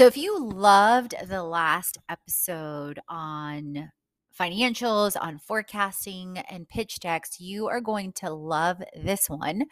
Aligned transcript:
So, 0.00 0.06
if 0.06 0.16
you 0.16 0.42
loved 0.42 1.14
the 1.28 1.42
last 1.42 1.98
episode 2.08 3.00
on 3.06 3.90
financials, 4.40 5.14
on 5.20 5.38
forecasting, 5.38 6.38
and 6.50 6.66
pitch 6.66 7.00
decks, 7.00 7.38
you 7.38 7.68
are 7.68 7.82
going 7.82 8.12
to 8.12 8.30
love 8.30 8.82
this 8.96 9.28
one 9.28 9.64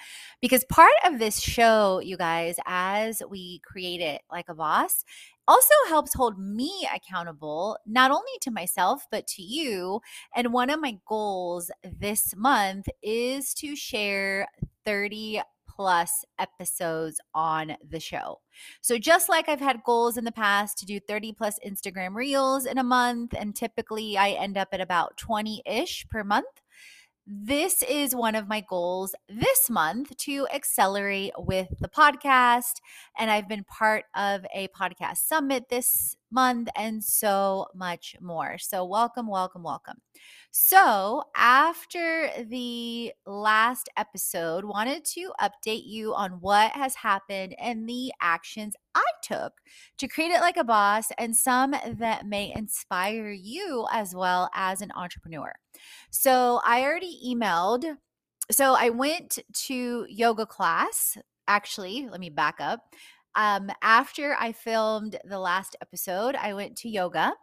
because 0.43 0.67
part 0.67 0.93
of 1.07 1.19
this 1.19 1.41
show, 1.41 2.03
you 2.05 2.19
guys, 2.19 2.57
as 2.67 3.23
we 3.31 3.63
create 3.65 4.03
it 4.03 4.21
like 4.31 4.51
a 4.51 4.55
boss, 4.55 5.03
also 5.47 5.73
helps 5.89 6.13
hold 6.13 6.39
me 6.39 6.87
accountable, 6.95 7.79
not 7.87 8.11
only 8.11 8.33
to 8.43 8.51
myself, 8.51 9.07
but 9.11 9.27
to 9.29 9.43
you. 9.43 10.03
And 10.37 10.53
one 10.53 10.69
of 10.69 10.79
my 10.79 10.99
goals 11.09 11.71
this 11.83 12.37
month 12.37 12.87
is 13.03 13.55
to 13.55 13.75
share 13.75 14.47
30 14.85 15.41
plus 15.79 16.25
episodes 16.41 17.21
on 17.37 17.77
the 17.89 18.01
show. 18.01 18.41
So, 18.81 18.99
just 18.99 19.29
like 19.29 19.49
I've 19.49 19.61
had 19.61 19.85
goals 19.85 20.17
in 20.17 20.25
the 20.25 20.33
past 20.33 20.77
to 20.79 20.87
do 20.87 20.99
30 20.99 21.33
plus 21.35 21.57
Instagram 21.65 22.17
reels 22.17 22.67
in 22.67 22.79
a 22.79 22.83
month, 22.83 23.33
and 23.39 23.55
typically 23.55 24.19
I 24.19 24.31
end 24.31 24.59
up 24.59 24.69
at 24.73 24.81
about 24.81 25.17
20 25.19 25.63
ish 25.65 26.05
per 26.09 26.25
month. 26.25 26.47
This 27.25 27.85
is 27.89 28.17
one 28.17 28.35
of 28.35 28.49
my 28.49 28.65
goals 28.69 29.15
this 29.29 29.71
month 29.71 30.17
to 30.17 30.49
accelerate 30.53 31.33
with 31.39 31.69
the 31.79 31.89
podcast. 31.89 32.81
And 33.17 33.31
I've 33.31 33.49
been 33.49 33.65
part 33.65 34.07
of 34.17 34.47
a 34.53 34.69
podcast 34.69 35.19
summit 35.19 35.69
this 35.69 36.17
month 36.31 36.69
and 36.77 37.03
so 37.03 37.67
much 37.75 38.17
more. 38.21 38.59
So, 38.59 38.85
welcome, 38.85 39.27
welcome, 39.27 39.63
welcome. 39.63 39.99
So, 40.51 41.25
after 41.37 42.31
the 42.49 43.13
last 43.27 43.89
episode, 43.97 44.65
wanted 44.65 45.05
to 45.07 45.33
update 45.41 45.87
you 45.87 46.15
on 46.15 46.33
what 46.41 46.73
has 46.73 46.95
happened 46.95 47.55
and 47.59 47.89
the 47.89 48.13
actions 48.21 48.75
I 48.95 49.05
took 49.23 49.53
to 49.99 50.09
create 50.09 50.31
it 50.31 50.41
like 50.41 50.57
a 50.57 50.65
boss 50.65 51.09
and 51.19 51.37
some 51.37 51.75
that 51.99 52.27
may 52.27 52.53
inspire 52.55 53.31
you 53.31 53.87
as 53.93 54.15
well 54.15 54.51
as 54.55 54.81
an 54.81 54.91
entrepreneur. 54.95 55.53
So, 56.11 56.61
I 56.65 56.83
already 56.83 57.21
emailed. 57.27 57.85
So, 58.51 58.75
I 58.75 58.91
went 58.91 59.39
to 59.67 60.07
yoga 60.09 60.47
class. 60.47 61.19
Actually, 61.47 62.09
let 62.11 62.21
me 62.21 62.31
back 62.31 62.57
up. 62.59 62.81
Um, 63.39 63.71
after 63.83 64.37
I 64.39 64.51
filmed 64.51 65.17
the 65.25 65.39
last 65.39 65.77
episode, 65.81 66.35
I 66.35 66.55
went 66.55 66.77
to 66.79 66.89
yoga 66.89 67.35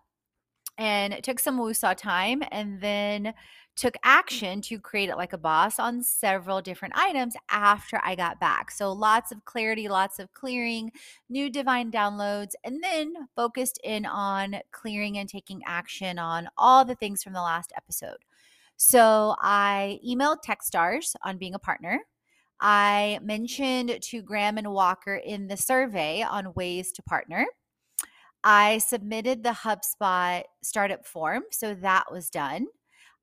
and 0.78 1.24
took 1.24 1.40
some 1.40 1.58
wusa 1.58 1.96
time 1.96 2.44
and 2.52 2.82
then 2.82 3.34
took 3.78 3.96
action 4.04 4.62
to 4.64 4.78
create 4.78 5.08
it 5.08 5.16
like 5.16 5.32
a 5.32 5.38
boss 5.38 5.80
on 5.80 6.04
several 6.04 6.62
different 6.62 6.98
items 6.98 7.36
after 7.50 8.02
I 8.04 8.16
got 8.16 8.42
back. 8.42 8.72
So 8.72 8.92
lots 8.92 9.32
of 9.32 9.46
clarity, 9.46 9.88
lots 9.88 10.20
of 10.20 10.34
clearing, 10.34 10.92
new 11.30 11.50
divine 11.50 11.92
downloads, 11.92 12.56
and 12.66 12.84
then 12.84 13.14
focused 13.34 13.80
in 13.82 14.06
on 14.06 14.58
clearing 14.74 15.18
and 15.18 15.30
taking 15.30 15.62
action 15.66 16.20
on 16.20 16.50
all 16.58 16.84
the 16.84 16.96
things 16.96 17.24
from 17.24 17.32
the 17.32 17.42
last 17.42 17.72
episode. 17.78 18.18
So 18.76 19.36
I 19.40 20.00
emailed 20.06 20.44
Techstars 20.46 21.16
on 21.24 21.38
being 21.38 21.54
a 21.54 21.60
partner. 21.60 22.02
I 22.60 23.20
mentioned 23.22 23.98
to 24.02 24.22
Graham 24.22 24.58
and 24.58 24.72
Walker 24.72 25.16
in 25.16 25.48
the 25.48 25.58
survey 25.58 26.22
on 26.22 26.54
ways 26.54 26.92
to 26.94 27.04
partner. 27.04 27.46
I 28.44 28.78
submitted 28.78 29.44
the 29.44 29.50
HubSpot 29.50 30.44
startup 30.64 31.06
form, 31.06 31.44
so 31.52 31.74
that 31.76 32.06
was 32.12 32.30
done. 32.30 32.68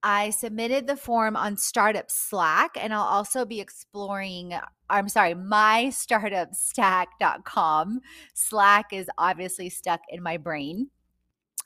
I 0.03 0.31
submitted 0.31 0.89
the 0.89 0.97
form 0.97 1.37
on 1.37 1.57
Startup 1.57 2.11
Slack, 2.11 2.73
and 2.77 2.93
I'll 2.93 3.03
also 3.03 3.45
be 3.45 3.61
exploring. 3.61 4.53
Uh, 4.53 4.63
I'm 4.91 5.09
sorry, 5.09 5.35
mystartupstack.com. 5.35 8.01
Slack 8.35 8.93
is 8.93 9.09
obviously 9.17 9.69
stuck 9.69 10.01
in 10.11 10.21
my 10.23 10.37
brain 10.37 10.91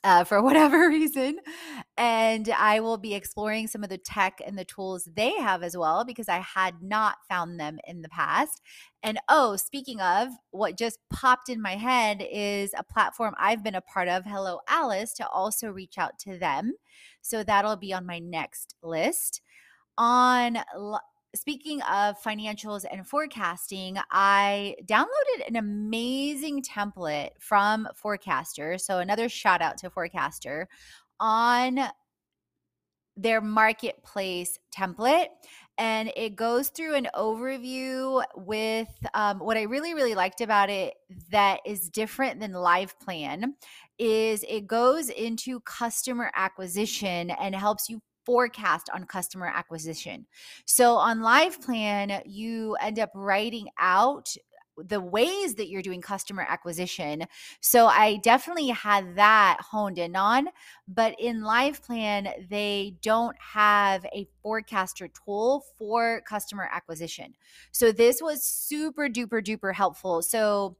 uh, 0.03 0.23
for 0.23 0.41
whatever 0.43 0.87
reason. 0.87 1.37
And 1.97 2.49
I 2.49 2.79
will 2.79 2.97
be 2.97 3.15
exploring 3.15 3.67
some 3.67 3.83
of 3.83 3.89
the 3.89 3.97
tech 3.97 4.41
and 4.45 4.57
the 4.57 4.65
tools 4.65 5.09
they 5.15 5.31
have 5.33 5.63
as 5.63 5.75
well 5.75 6.05
because 6.05 6.29
I 6.29 6.39
had 6.39 6.81
not 6.81 7.17
found 7.29 7.59
them 7.59 7.79
in 7.87 8.01
the 8.01 8.09
past. 8.09 8.61
And 9.03 9.19
oh, 9.29 9.55
speaking 9.55 10.01
of, 10.01 10.29
what 10.51 10.77
just 10.77 10.99
popped 11.09 11.49
in 11.49 11.61
my 11.61 11.75
head 11.75 12.25
is 12.31 12.71
a 12.77 12.83
platform 12.83 13.35
I've 13.37 13.63
been 13.63 13.75
a 13.75 13.81
part 13.81 14.07
of, 14.07 14.25
Hello 14.25 14.59
Alice, 14.67 15.13
to 15.15 15.27
also 15.27 15.69
reach 15.69 15.97
out 15.97 16.19
to 16.19 16.37
them. 16.37 16.73
So 17.21 17.43
that'll 17.43 17.77
be 17.77 17.93
on 17.93 18.05
my 18.05 18.19
next 18.19 18.75
list. 18.81 19.41
On 19.97 20.57
speaking 21.37 21.81
of 21.83 22.21
financials 22.21 22.85
and 22.89 23.07
forecasting, 23.07 23.97
I 24.11 24.75
downloaded 24.85 25.47
an 25.47 25.55
amazing 25.55 26.63
template 26.63 27.29
from 27.39 27.87
Forecastr. 28.01 28.79
So, 28.79 28.99
another 28.99 29.29
shout 29.29 29.61
out 29.61 29.77
to 29.79 29.89
Forecastr 29.89 30.65
on 31.19 31.79
their 33.17 33.41
marketplace 33.41 34.59
template. 34.75 35.27
And 35.79 36.11
it 36.15 36.35
goes 36.35 36.69
through 36.69 36.95
an 36.95 37.07
overview 37.15 38.23
with 38.35 38.87
um, 39.13 39.39
what 39.39 39.57
I 39.57 39.63
really, 39.63 39.93
really 39.93 40.15
liked 40.15 40.41
about 40.41 40.69
it 40.69 40.95
that 41.31 41.59
is 41.65 41.89
different 41.89 42.39
than 42.39 42.53
Live 42.53 42.99
Plan 42.99 43.55
is 43.99 44.43
it 44.47 44.65
goes 44.65 45.09
into 45.09 45.59
customer 45.61 46.31
acquisition 46.35 47.31
and 47.31 47.55
helps 47.55 47.89
you 47.89 48.01
forecast 48.27 48.89
on 48.93 49.05
customer 49.05 49.47
acquisition. 49.47 50.25
So 50.65 50.95
on 50.95 51.21
Live 51.21 51.61
Plan, 51.61 52.21
you 52.25 52.75
end 52.81 52.99
up 52.99 53.09
writing 53.15 53.69
out 53.79 54.35
the 54.77 54.99
ways 54.99 55.55
that 55.55 55.69
you're 55.69 55.81
doing 55.81 56.01
customer 56.01 56.45
acquisition. 56.47 57.23
So 57.61 57.87
I 57.87 58.17
definitely 58.17 58.67
had 58.67 59.15
that 59.15 59.59
honed 59.61 59.97
in 59.97 60.15
on, 60.17 60.49
but 60.89 61.15
in 61.17 61.41
Live 61.41 61.81
Plan 61.81 62.27
they 62.49 62.97
don't 63.01 63.37
have 63.39 64.05
a 64.13 64.27
forecaster 64.43 65.07
tool 65.07 65.63
for 65.77 66.21
customer 66.27 66.69
acquisition. 66.71 67.33
So 67.71 67.93
this 67.93 68.21
was 68.21 68.43
super 68.43 69.07
duper 69.07 69.41
duper 69.41 69.73
helpful. 69.73 70.21
So 70.21 70.75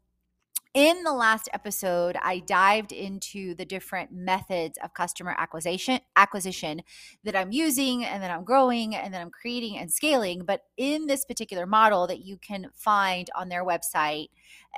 in 0.78 1.04
the 1.04 1.12
last 1.12 1.50
episode, 1.54 2.18
I 2.22 2.38
dived 2.38 2.92
into 2.92 3.56
the 3.56 3.66
different 3.66 4.12
methods 4.12 4.78
of 4.84 4.94
customer 4.94 5.34
acquisition 5.36 6.02
acquisition 6.16 6.84
that 7.24 7.36
I'm 7.36 7.52
using 7.52 8.06
and 8.06 8.22
that 8.22 8.30
I'm 8.30 8.44
growing 8.44 8.94
and 8.94 9.12
that 9.12 9.20
I'm 9.20 9.32
creating 9.32 9.80
and 9.80 9.92
scaling. 9.92 10.44
But 10.46 10.62
in 10.78 11.08
this 11.08 11.26
particular 11.26 11.66
model 11.66 12.06
that 12.06 12.24
you 12.24 12.38
can 12.38 12.68
find 12.76 13.28
on 13.36 13.50
their 13.50 13.66
website, 13.66 14.28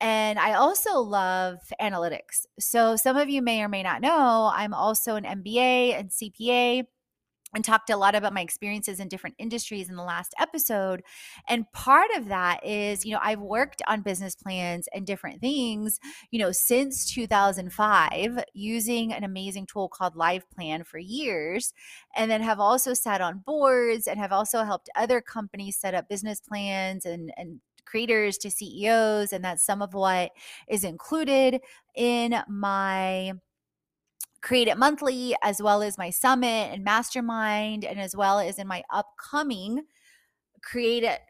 and 0.00 0.38
I 0.38 0.54
also 0.54 0.98
love 1.00 1.58
analytics. 1.80 2.46
So 2.58 2.96
some 2.96 3.16
of 3.16 3.28
you 3.28 3.42
may 3.42 3.62
or 3.62 3.68
may 3.68 3.82
not 3.82 4.00
know, 4.00 4.50
I'm 4.54 4.72
also 4.72 5.16
an 5.16 5.24
MBA 5.24 5.98
and 5.98 6.10
CPA 6.10 6.86
and 7.54 7.64
talked 7.64 7.90
a 7.90 7.96
lot 7.96 8.14
about 8.14 8.32
my 8.32 8.40
experiences 8.40 9.00
in 9.00 9.08
different 9.08 9.36
industries 9.38 9.88
in 9.88 9.96
the 9.96 10.02
last 10.02 10.34
episode. 10.38 11.02
And 11.48 11.70
part 11.72 12.10
of 12.16 12.28
that 12.28 12.64
is, 12.64 13.04
you 13.04 13.12
know, 13.12 13.20
I've 13.22 13.40
worked 13.40 13.82
on 13.88 14.02
business 14.02 14.34
plans 14.34 14.88
and 14.94 15.06
different 15.06 15.40
things, 15.40 15.98
you 16.30 16.38
know, 16.38 16.52
since 16.52 17.12
2005 17.12 18.44
using 18.54 19.12
an 19.12 19.24
amazing 19.24 19.66
tool 19.66 19.88
called 19.88 20.16
Live 20.16 20.48
Plan 20.50 20.84
for 20.84 20.98
years. 20.98 21.72
And 22.16 22.30
then 22.30 22.42
have 22.42 22.60
also 22.60 22.94
sat 22.94 23.20
on 23.20 23.42
boards 23.44 24.06
and 24.06 24.18
have 24.18 24.32
also 24.32 24.64
helped 24.64 24.90
other 24.94 25.20
companies 25.20 25.76
set 25.76 25.94
up 25.94 26.08
business 26.08 26.40
plans 26.40 27.04
and, 27.04 27.32
and 27.36 27.60
creators 27.84 28.38
to 28.38 28.50
CEOs. 28.50 29.32
And 29.32 29.44
that's 29.44 29.64
some 29.64 29.82
of 29.82 29.94
what 29.94 30.30
is 30.68 30.84
included 30.84 31.60
in 31.94 32.40
my 32.48 33.32
create 34.42 34.68
it 34.68 34.78
monthly 34.78 35.34
as 35.42 35.60
well 35.60 35.82
as 35.82 35.98
my 35.98 36.10
summit 36.10 36.72
and 36.72 36.84
mastermind 36.84 37.84
and 37.84 38.00
as 38.00 38.16
well 38.16 38.38
as 38.38 38.58
in 38.58 38.66
my 38.66 38.82
upcoming 38.90 39.82
create 40.62 41.04
it 41.04 41.20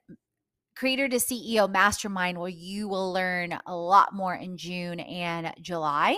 creator 0.77 1.09
to 1.09 1.17
ceo 1.17 1.71
mastermind 1.71 2.39
where 2.39 2.49
you 2.49 2.89
will 2.89 3.13
learn 3.13 3.59
a 3.67 3.77
lot 3.77 4.15
more 4.15 4.35
in 4.35 4.57
june 4.57 5.01
and 5.01 5.53
july. 5.61 6.17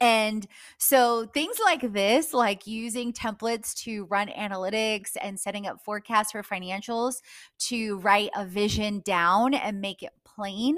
And 0.00 0.46
so 0.78 1.26
things 1.26 1.56
like 1.64 1.92
this, 1.92 2.32
like 2.32 2.66
using 2.66 3.12
templates 3.12 3.74
to 3.82 4.04
run 4.04 4.28
analytics 4.28 5.16
and 5.20 5.38
setting 5.38 5.66
up 5.66 5.82
forecasts 5.84 6.32
for 6.32 6.42
financials 6.42 7.16
to 7.60 7.98
write 7.98 8.30
a 8.36 8.44
vision 8.44 9.00
down 9.04 9.54
and 9.54 9.80
make 9.80 10.02
it 10.02 10.12
plain 10.24 10.76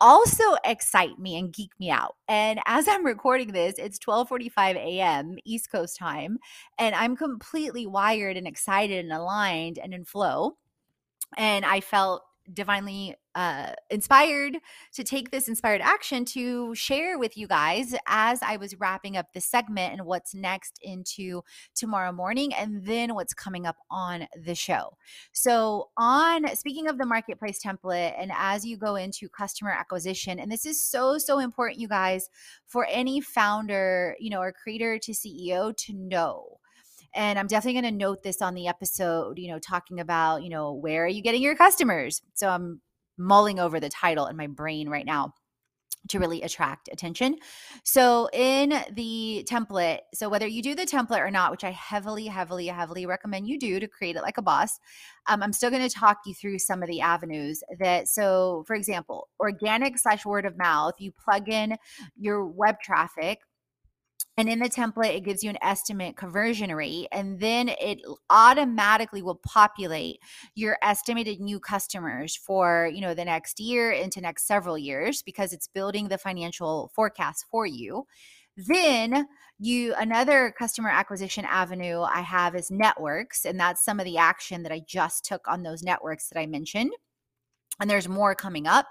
also 0.00 0.44
excite 0.64 1.18
me 1.18 1.38
and 1.38 1.52
geek 1.52 1.70
me 1.78 1.90
out. 1.90 2.16
And 2.28 2.60
as 2.66 2.88
I'm 2.88 3.04
recording 3.04 3.52
this, 3.52 3.74
it's 3.78 3.98
12:45 3.98 4.76
a.m. 4.76 5.36
East 5.44 5.70
Coast 5.70 5.96
time, 5.96 6.38
and 6.78 6.94
I'm 6.94 7.16
completely 7.16 7.86
wired 7.86 8.36
and 8.36 8.46
excited 8.46 9.04
and 9.04 9.12
aligned 9.12 9.78
and 9.78 9.94
in 9.94 10.04
flow. 10.04 10.56
And 11.38 11.64
I 11.64 11.80
felt 11.80 12.22
divinely 12.52 13.16
uh, 13.34 13.72
inspired 13.90 14.58
to 14.92 15.04
take 15.04 15.30
this 15.30 15.48
inspired 15.48 15.80
action 15.80 16.24
to 16.24 16.74
share 16.74 17.18
with 17.18 17.36
you 17.36 17.46
guys 17.46 17.94
as 18.06 18.40
I 18.42 18.56
was 18.56 18.78
wrapping 18.80 19.16
up 19.16 19.32
the 19.32 19.40
segment 19.40 19.92
and 19.92 20.04
what's 20.04 20.34
next 20.34 20.78
into 20.82 21.42
tomorrow 21.74 22.12
morning 22.12 22.52
and 22.54 22.84
then 22.84 23.14
what's 23.14 23.34
coming 23.34 23.66
up 23.66 23.76
on 23.90 24.26
the 24.44 24.54
show. 24.54 24.96
So, 25.32 25.90
on 25.96 26.54
speaking 26.56 26.88
of 26.88 26.98
the 26.98 27.06
marketplace 27.06 27.60
template, 27.64 28.14
and 28.18 28.32
as 28.34 28.64
you 28.64 28.76
go 28.76 28.96
into 28.96 29.28
customer 29.28 29.70
acquisition, 29.70 30.38
and 30.38 30.50
this 30.50 30.66
is 30.66 30.84
so, 30.84 31.18
so 31.18 31.38
important, 31.38 31.80
you 31.80 31.88
guys, 31.88 32.28
for 32.66 32.86
any 32.90 33.20
founder, 33.20 34.16
you 34.18 34.30
know, 34.30 34.40
or 34.40 34.52
creator 34.52 34.98
to 34.98 35.12
CEO 35.12 35.76
to 35.76 35.92
know 35.92 36.59
and 37.14 37.38
I'm 37.38 37.46
definitely 37.46 37.80
going 37.80 37.92
to 37.92 37.98
note 37.98 38.22
this 38.22 38.40
on 38.40 38.54
the 38.54 38.68
episode, 38.68 39.38
you 39.38 39.48
know, 39.48 39.58
talking 39.58 40.00
about, 40.00 40.42
you 40.42 40.50
know, 40.50 40.72
where 40.72 41.04
are 41.04 41.08
you 41.08 41.22
getting 41.22 41.42
your 41.42 41.56
customers? 41.56 42.22
So 42.34 42.48
I'm 42.48 42.80
mulling 43.18 43.58
over 43.58 43.80
the 43.80 43.88
title 43.88 44.26
in 44.26 44.36
my 44.36 44.46
brain 44.46 44.88
right 44.88 45.04
now 45.04 45.34
to 46.08 46.18
really 46.18 46.42
attract 46.42 46.88
attention. 46.92 47.36
So, 47.84 48.28
in 48.32 48.70
the 48.92 49.46
template, 49.48 49.98
so 50.14 50.28
whether 50.28 50.46
you 50.46 50.62
do 50.62 50.74
the 50.74 50.86
template 50.86 51.20
or 51.20 51.30
not, 51.30 51.50
which 51.50 51.64
I 51.64 51.70
heavily, 51.70 52.26
heavily, 52.26 52.66
heavily 52.68 53.06
recommend 53.06 53.48
you 53.48 53.58
do 53.58 53.78
to 53.78 53.86
create 53.86 54.16
it 54.16 54.22
like 54.22 54.38
a 54.38 54.42
boss, 54.42 54.78
um, 55.28 55.42
I'm 55.42 55.52
still 55.52 55.70
going 55.70 55.86
to 55.86 55.94
talk 55.94 56.18
you 56.24 56.34
through 56.34 56.58
some 56.58 56.82
of 56.82 56.88
the 56.88 57.00
avenues 57.00 57.62
that. 57.78 58.08
So, 58.08 58.64
for 58.66 58.74
example, 58.74 59.28
organic 59.38 59.98
slash 59.98 60.24
word 60.24 60.46
of 60.46 60.56
mouth, 60.56 60.94
you 60.98 61.12
plug 61.12 61.48
in 61.48 61.76
your 62.16 62.46
web 62.46 62.76
traffic 62.82 63.40
and 64.40 64.48
in 64.48 64.58
the 64.58 64.70
template, 64.70 65.14
it 65.14 65.24
gives 65.24 65.44
you 65.44 65.50
an 65.50 65.58
estimate 65.60 66.16
conversion 66.16 66.74
rate, 66.74 67.08
and 67.12 67.38
then 67.38 67.68
it 67.68 68.00
automatically 68.30 69.20
will 69.20 69.38
populate 69.44 70.18
your 70.54 70.78
estimated 70.82 71.40
new 71.40 71.60
customers 71.60 72.34
for 72.36 72.90
you 72.90 73.02
know 73.02 73.12
the 73.12 73.26
next 73.26 73.60
year 73.60 73.90
into 73.90 74.18
next 74.22 74.46
several 74.46 74.78
years 74.78 75.20
because 75.20 75.52
it's 75.52 75.68
building 75.68 76.08
the 76.08 76.16
financial 76.16 76.90
forecast 76.94 77.44
for 77.50 77.66
you. 77.66 78.06
Then 78.56 79.26
you 79.58 79.92
another 79.98 80.54
customer 80.58 80.88
acquisition 80.88 81.44
avenue 81.44 82.00
I 82.00 82.22
have 82.22 82.56
is 82.56 82.70
networks, 82.70 83.44
and 83.44 83.60
that's 83.60 83.84
some 83.84 84.00
of 84.00 84.06
the 84.06 84.16
action 84.16 84.62
that 84.62 84.72
I 84.72 84.80
just 84.86 85.26
took 85.26 85.46
on 85.48 85.62
those 85.62 85.82
networks 85.82 86.30
that 86.30 86.40
I 86.40 86.46
mentioned. 86.46 86.92
And 87.78 87.90
there's 87.90 88.08
more 88.08 88.34
coming 88.34 88.66
up 88.66 88.86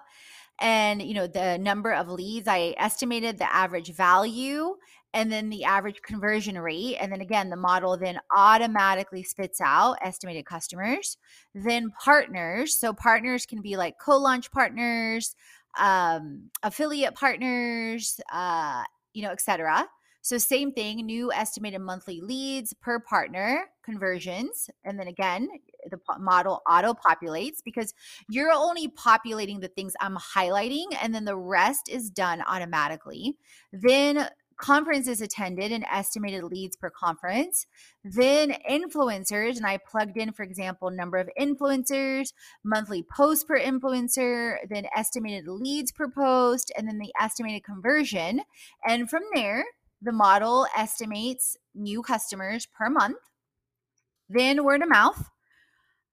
and 0.62 1.02
you 1.02 1.13
know 1.13 1.28
the 1.28 1.57
number 1.57 1.94
of 1.94 2.10
leads 2.10 2.48
i 2.48 2.74
estimated 2.78 3.38
the 3.38 3.54
average 3.54 3.94
value 3.94 4.75
and 5.13 5.31
then 5.31 5.50
the 5.50 5.63
average 5.63 6.01
conversion 6.01 6.57
rate. 6.59 6.97
And 6.99 7.11
then 7.11 7.21
again, 7.21 7.49
the 7.49 7.56
model 7.56 7.97
then 7.97 8.19
automatically 8.35 9.23
spits 9.23 9.59
out 9.61 9.97
estimated 10.01 10.45
customers. 10.45 11.18
Then 11.56 11.92
partners. 12.04 12.80
So 12.80 12.94
partners 12.94 13.45
can 13.45 13.61
be 13.61 13.75
like 13.75 13.95
co 13.99 14.18
launch 14.18 14.51
partners, 14.51 15.35
um, 15.80 16.49
affiliate 16.63 17.16
partners, 17.16 18.19
uh, 18.31 18.83
you 19.13 19.23
know, 19.23 19.31
etc. 19.31 19.87
So 20.21 20.37
same 20.37 20.73
thing, 20.73 21.06
new 21.06 21.31
estimated 21.31 21.81
monthly 21.81 22.19
leads 22.21 22.73
per 22.73 22.99
partner 22.99 23.66
conversions. 23.83 24.69
And 24.83 24.99
then 24.99 25.07
again, 25.07 25.47
the 25.89 25.97
model 26.19 26.61
auto 26.69 26.94
populates 26.94 27.63
because 27.63 27.94
you're 28.28 28.51
only 28.51 28.89
populating 28.89 29.59
the 29.61 29.69
things 29.69 29.94
I'm 30.01 30.18
highlighting 30.18 30.85
and 31.01 31.16
then 31.16 31.25
the 31.25 31.37
rest 31.37 31.89
is 31.89 32.09
done 32.09 32.44
automatically. 32.47 33.37
Then 33.71 34.28
conferences 34.59 35.21
attended 35.21 35.71
and 35.71 35.85
estimated 35.89 36.44
leads 36.44 36.75
per 36.75 36.89
conference. 36.89 37.66
Then 38.04 38.56
influencers 38.69 39.57
and 39.57 39.66
i 39.66 39.78
plugged 39.78 40.18
in 40.18 40.31
for 40.33 40.44
example 40.44 40.92
number 40.92 41.18
of 41.18 41.30
influencers 41.39 42.33
monthly 42.63 43.04
posts 43.04 43.45
per 43.45 43.59
influencer 43.59 44.57
then 44.69 44.85
estimated 44.95 45.47
leads 45.47 45.92
per 45.92 46.09
post 46.09 46.71
and 46.78 46.87
then 46.87 46.99
the 46.99 47.13
estimated 47.19 47.63
conversion. 47.63 48.42
And 48.85 49.09
from 49.09 49.23
there 49.33 49.63
the 50.01 50.11
model 50.11 50.68
estimates 50.78 51.57
new 51.73 52.01
customers 52.01 52.68
per 52.78 52.89
month. 52.89 53.18
Then 54.30 54.63
word 54.63 54.81
of 54.81 54.89
mouth 54.89 55.30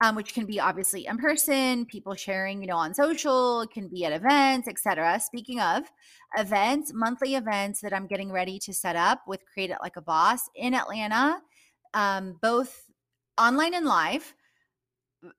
um, 0.01 0.15
which 0.15 0.35
can 0.35 0.45
be 0.47 0.61
obviously 0.61 1.07
in 1.07 1.17
person, 1.17 1.87
people 1.87 2.15
sharing, 2.15 2.61
you 2.61 2.67
know, 2.67 2.77
on 2.77 2.95
social, 2.95 3.63
it 3.63 3.71
can 3.71 3.89
be 3.89 4.05
at 4.05 4.13
events, 4.13 4.69
etc. 4.69 5.19
Speaking 5.21 5.61
of 5.61 5.85
events, 6.37 6.93
monthly 6.95 7.35
events 7.35 7.81
that 7.81 7.95
I'm 7.95 8.07
getting 8.07 8.31
ready 8.31 8.59
to 8.61 8.75
set 8.75 8.97
up 8.97 9.23
with 9.27 9.41
Create 9.53 9.71
It 9.71 9.79
Like 9.81 9.97
a 9.97 10.03
Boss 10.03 10.51
in 10.55 10.75
Atlanta, 10.75 11.39
um, 11.95 12.39
both 12.43 12.85
online 13.39 13.75
and 13.75 13.87
live, 13.87 14.35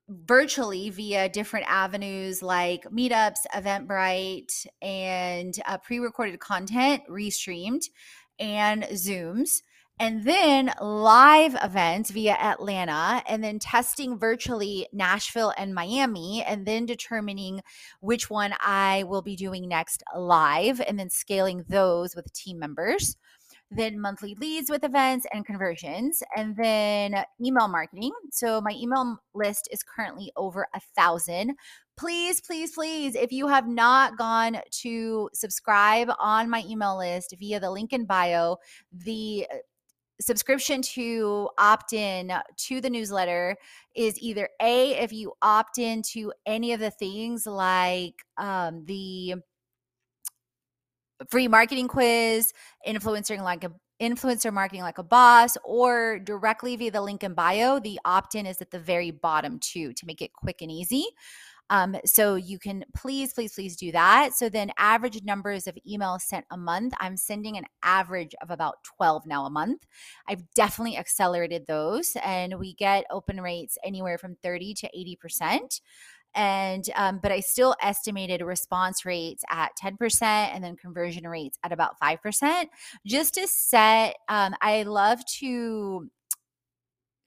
virtually 0.10 0.90
via 0.90 1.30
different 1.30 1.66
avenues 1.70 2.42
like 2.42 2.84
meetups, 2.86 3.40
Eventbrite, 3.54 4.66
and 4.82 5.54
uh, 5.66 5.78
pre 5.78 6.00
recorded 6.00 6.40
content, 6.40 7.04
restreamed, 7.10 7.86
and 8.40 8.84
Zooms 8.84 9.62
and 10.00 10.24
then 10.24 10.72
live 10.80 11.56
events 11.64 12.12
via 12.12 12.34
Atlanta, 12.34 13.24
and 13.28 13.44
then 13.44 13.60
testing 13.60 14.20
virtually 14.20 14.88
Nashville 14.94 15.54
and 15.58 15.74
Miami, 15.74 16.44
and 16.44 16.66
then 16.66 16.86
determining 16.86 17.62
which 18.00 18.30
one 18.30 18.54
I 18.60 19.04
will 19.04 19.22
be 19.22 19.36
doing 19.36 19.68
next 19.68 20.04
live, 20.16 20.80
and 20.82 21.00
then 21.00 21.10
scaling 21.10 21.66
those 21.68 22.16
with 22.16 22.32
team 22.34 22.60
members. 22.60 23.18
Then 23.70 24.00
monthly 24.00 24.34
leads 24.36 24.70
with 24.70 24.86
events 24.86 25.26
and 25.34 25.46
conversions, 25.46 26.24
and 26.38 26.56
then 26.56 27.16
email 27.44 27.68
marketing. 27.68 28.14
So 28.32 28.62
my 28.62 28.72
email 28.72 29.18
list 29.34 29.68
is 29.72 29.84
currently 29.84 30.32
over 30.38 30.68
a 30.74 30.80
thousand. 30.96 31.56
Please, 31.98 32.40
please, 32.40 32.72
please, 32.72 33.16
if 33.16 33.32
you 33.32 33.48
have 33.48 33.68
not 33.68 34.18
gone 34.18 34.62
to 34.84 35.30
subscribe 35.34 36.10
on 36.20 36.50
my 36.50 36.64
email 36.70 36.98
list 36.98 37.36
via 37.40 37.60
the 37.60 37.72
link 37.72 37.92
in 37.92 38.06
bio, 38.06 38.58
the 38.94 39.48
uh, 39.52 39.58
subscription 40.20 40.82
to 40.82 41.50
opt 41.58 41.94
in 41.94 42.32
to 42.56 42.82
the 42.82 42.90
newsletter 42.90 43.56
is 43.96 44.18
either 44.20 44.50
a 44.62 44.94
if 44.94 45.14
you 45.14 45.34
opt 45.42 45.78
into 45.78 46.34
any 46.46 46.74
of 46.74 46.80
the 46.80 46.92
things 46.92 47.46
like 47.46 48.24
um, 48.38 48.84
the 48.86 49.36
free 51.30 51.48
marketing 51.48 51.88
quiz 51.88 52.52
influencing 52.86 53.42
like 53.42 53.64
a 53.64 53.72
influencer 54.02 54.54
marketing 54.54 54.84
like 54.84 55.00
a 55.00 55.04
boss 55.04 55.58
or 55.64 56.20
directly 56.20 56.76
via 56.76 56.92
the 56.92 57.02
link 57.02 57.24
in 57.24 57.34
bio 57.34 57.80
the 57.80 58.00
opt-in 58.06 58.46
is 58.46 58.62
at 58.62 58.70
the 58.70 58.80
very 58.80 59.10
bottom 59.10 59.58
too 59.60 59.92
to 59.94 60.06
make 60.06 60.22
it 60.22 60.32
quick 60.34 60.62
and 60.62 60.72
easy 60.72 61.06
um, 61.70 61.96
so 62.06 62.36
you 62.36 62.60
can 62.60 62.84
please, 62.96 63.34
please, 63.34 63.54
please 63.54 63.76
do 63.76 63.92
that. 63.92 64.34
So 64.34 64.50
then, 64.50 64.72
average 64.78 65.24
numbers 65.24 65.68
of 65.68 65.78
emails 65.88 66.22
sent 66.22 66.46
a 66.52 66.58
month. 66.58 66.94
I'm 67.00 67.18
sending 67.18 67.58
an 67.58 67.66
average 67.84 68.34
of 68.42 68.52
about 68.52 68.84
12 68.98 69.26
now 69.26 69.46
a 69.46 69.50
month. 69.50 69.86
I've 70.28 70.44
definitely 70.54 70.98
accelerated 70.98 71.66
those, 71.68 72.16
and 72.24 72.60
we 72.60 72.74
get 72.74 73.06
open 73.12 73.42
rates 73.42 73.78
anywhere 73.84 74.18
from 74.18 74.36
30 74.42 74.74
to 74.76 74.90
80% 75.26 75.82
and 76.36 76.90
um, 76.96 77.20
but 77.22 77.32
i 77.32 77.40
still 77.40 77.76
estimated 77.82 78.42
response 78.42 79.06
rates 79.06 79.44
at 79.50 79.72
10% 79.82 80.22
and 80.22 80.64
then 80.64 80.76
conversion 80.76 81.28
rates 81.28 81.58
at 81.64 81.72
about 81.72 82.00
5% 82.00 82.66
just 83.06 83.34
to 83.36 83.48
set 83.48 84.16
um, 84.30 84.54
i 84.62 84.84
love 84.84 85.24
to 85.40 86.10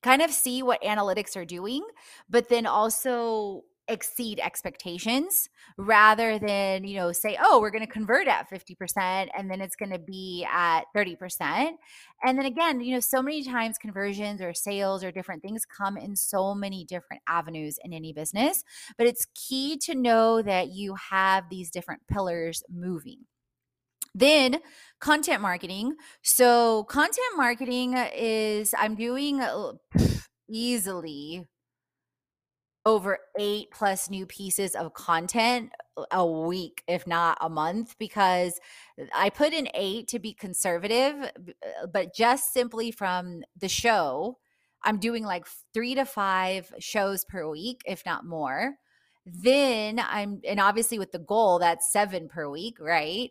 kind 0.03 0.23
of 0.23 0.31
see 0.31 0.63
what 0.63 0.83
analytics 0.83 1.37
are 1.37 1.45
doing 1.45 1.85
but 2.29 2.49
then 2.49 2.67
also 2.67 3.65
exceed 3.91 4.41
expectations 4.41 5.49
rather 5.77 6.39
than 6.39 6.85
you 6.85 6.97
know 6.97 7.13
say 7.13 7.37
oh 7.43 7.61
we're 7.61 7.71
going 7.71 7.85
to 7.85 7.93
convert 7.93 8.29
at 8.29 8.49
50% 8.51 9.29
and 9.37 9.51
then 9.51 9.61
it's 9.61 9.77
going 9.77 9.93
to 9.93 9.99
be 9.99 10.47
at 10.51 10.83
30% 10.97 11.73
and 12.23 12.39
then 12.39 12.47
again 12.47 12.81
you 12.81 12.95
know 12.95 13.01
so 13.01 13.21
many 13.21 13.43
times 13.43 13.79
conversions 13.79 14.41
or 14.41 14.55
sales 14.55 15.03
or 15.03 15.11
different 15.11 15.43
things 15.43 15.65
come 15.65 15.97
in 15.97 16.15
so 16.17 16.55
many 16.55 16.85
different 16.85 17.23
avenues 17.29 17.79
in 17.85 17.93
any 17.93 18.13
business 18.13 18.63
but 18.97 19.07
it's 19.07 19.27
key 19.35 19.77
to 19.79 19.95
know 19.95 20.43
that 20.43 20.69
you 20.69 20.95
have 20.95 21.49
these 21.51 21.71
different 21.71 22.07
pillars 22.09 22.63
moving. 22.71 23.27
Then 24.15 24.59
content 25.01 25.41
marketing. 25.41 25.95
So 26.23 26.85
content 26.85 27.37
marketing 27.37 27.97
is 28.15 28.75
i'm 28.79 28.95
doing 28.95 29.41
uh, 29.41 29.73
easily 30.49 31.47
over 32.91 33.19
eight 33.39 33.69
plus 33.71 34.11
new 34.11 34.27
pieces 34.27 34.75
of 34.75 34.95
content 34.95 35.71
a 36.11 36.27
week, 36.27 36.83
if 36.89 37.07
not 37.07 37.39
a 37.41 37.49
month, 37.49 37.95
because 38.01 38.59
I 39.15 39.31
put 39.31 39.53
in 39.53 39.69
eight 39.75 40.09
to 40.09 40.19
be 40.19 40.35
conservative, 40.35 41.15
uh, 41.23 41.87
but 41.93 42.13
just 42.13 42.53
simply 42.53 42.91
from 42.91 43.43
the 43.57 43.69
show, 43.69 44.39
I'm 44.83 44.99
doing 44.99 45.25
like 45.25 45.47
three 45.73 45.95
to 45.95 46.05
five 46.05 46.73
shows 46.81 47.25
per 47.25 47.49
week, 47.49 47.83
if 47.87 48.05
not 48.05 48.27
more. 48.27 48.75
Then 49.25 50.01
I'm, 50.01 50.41
and 50.45 50.59
obviously 50.59 50.99
with 50.99 51.13
the 51.13 51.21
goal, 51.21 51.61
that's 51.61 51.93
seven 51.93 52.29
per 52.29 52.49
week, 52.51 52.79
right? 52.81 53.31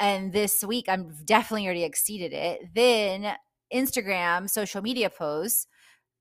And 0.00 0.32
this 0.32 0.64
week, 0.64 0.86
I'm 0.88 1.14
definitely 1.26 1.66
already 1.66 1.84
exceeded 1.84 2.32
it. 2.32 2.74
Then 2.74 3.34
Instagram, 3.70 4.48
social 4.48 4.80
media 4.80 5.10
posts. 5.10 5.66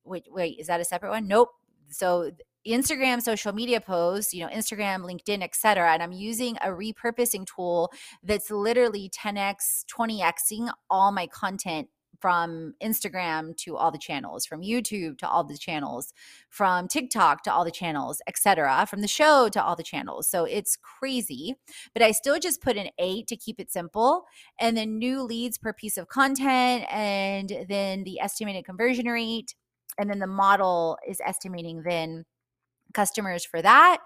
Wait, 0.03 0.25
wait, 0.29 0.59
is 0.59 0.67
that 0.67 0.81
a 0.81 0.85
separate 0.85 1.11
one? 1.11 1.29
Nope. 1.29 1.51
So 1.89 2.31
Instagram 2.67 3.21
social 3.21 3.53
media 3.53 3.81
posts, 3.81 4.33
you 4.33 4.41
know, 4.41 4.51
Instagram, 4.51 5.01
LinkedIn, 5.01 5.43
etc. 5.43 5.93
And 5.93 6.01
I'm 6.01 6.11
using 6.11 6.57
a 6.57 6.67
repurposing 6.67 7.45
tool 7.45 7.91
that's 8.23 8.49
literally 8.49 9.09
10x, 9.09 9.85
20xing 9.97 10.71
all 10.89 11.11
my 11.11 11.27
content 11.27 11.89
from 12.23 12.73
Instagram 12.81 13.53
to 13.57 13.75
all 13.75 13.91
the 13.91 13.97
channels, 13.97 14.45
from 14.45 14.61
YouTube 14.61 15.17
to 15.17 15.27
all 15.27 15.43
the 15.43 15.57
channels, 15.57 16.13
from 16.49 16.87
TikTok 16.87 17.43
to 17.43 17.51
all 17.51 17.65
the 17.65 17.71
channels, 17.71 18.21
etc., 18.29 18.85
from 18.89 19.01
the 19.01 19.09
show 19.09 19.49
to 19.49 19.61
all 19.61 19.75
the 19.75 19.83
channels. 19.83 20.29
So 20.29 20.45
it's 20.45 20.77
crazy, 20.77 21.55
but 21.93 22.01
I 22.01 22.11
still 22.11 22.39
just 22.39 22.61
put 22.61 22.77
an 22.77 22.87
8 22.97 23.27
to 23.27 23.35
keep 23.35 23.59
it 23.59 23.73
simple 23.73 24.23
and 24.57 24.77
then 24.77 24.97
new 24.97 25.21
leads 25.21 25.57
per 25.57 25.73
piece 25.73 25.97
of 25.97 26.07
content 26.07 26.85
and 26.89 27.65
then 27.67 28.05
the 28.05 28.21
estimated 28.21 28.63
conversion 28.63 29.07
rate 29.07 29.53
and 29.97 30.09
then 30.09 30.19
the 30.19 30.27
model 30.27 30.97
is 31.05 31.19
estimating 31.25 31.83
then 31.83 32.23
customers 32.93 33.45
for 33.45 33.61
that. 33.61 33.99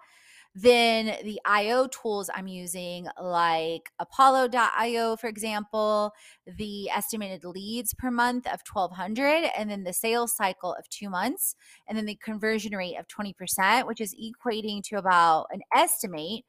Then 0.59 1.17
the 1.23 1.39
IO 1.45 1.87
tools 1.87 2.31
I'm 2.33 2.47
using, 2.47 3.07
like 3.21 3.91
Apollo.io, 3.99 5.15
for 5.17 5.27
example, 5.27 6.13
the 6.47 6.89
estimated 6.89 7.45
leads 7.45 7.93
per 7.93 8.09
month 8.09 8.47
of 8.47 8.61
1,200, 8.71 9.51
and 9.55 9.69
then 9.69 9.83
the 9.83 9.93
sales 9.93 10.35
cycle 10.35 10.73
of 10.73 10.89
two 10.89 11.11
months, 11.11 11.55
and 11.87 11.95
then 11.95 12.07
the 12.07 12.15
conversion 12.15 12.75
rate 12.75 12.95
of 12.97 13.07
20%, 13.07 13.85
which 13.85 14.01
is 14.01 14.15
equating 14.15 14.81
to 14.85 14.95
about 14.95 15.45
an 15.51 15.61
estimate 15.75 16.43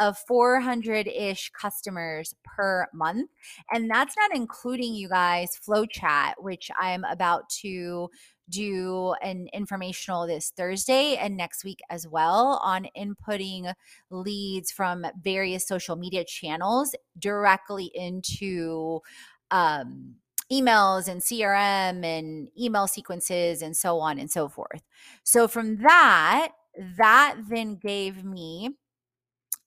of 0.00 0.18
400 0.18 1.06
ish 1.06 1.50
customers 1.58 2.34
per 2.44 2.86
month. 2.92 3.30
And 3.72 3.88
that's 3.88 4.16
not 4.16 4.36
including 4.36 4.94
you 4.94 5.08
guys 5.08 5.56
flow 5.56 5.86
chat, 5.86 6.34
which 6.42 6.70
I'm 6.78 7.04
about 7.04 7.48
to 7.60 8.10
do 8.48 9.14
an 9.22 9.48
informational 9.52 10.26
this 10.26 10.52
Thursday 10.56 11.16
and 11.16 11.36
next 11.36 11.64
week 11.64 11.80
as 11.90 12.06
well 12.06 12.60
on 12.62 12.86
inputting 12.96 13.72
leads 14.10 14.70
from 14.70 15.06
various 15.22 15.66
social 15.66 15.96
media 15.96 16.24
channels 16.24 16.94
directly 17.18 17.90
into 17.94 19.00
um, 19.50 20.14
emails 20.52 21.08
and 21.08 21.20
CRM 21.20 22.04
and 22.04 22.48
email 22.58 22.86
sequences 22.86 23.62
and 23.62 23.76
so 23.76 23.98
on 23.98 24.18
and 24.18 24.30
so 24.30 24.48
forth. 24.48 24.82
So 25.22 25.48
from 25.48 25.78
that, 25.78 26.52
that 26.96 27.36
then 27.48 27.76
gave 27.76 28.24
me 28.24 28.70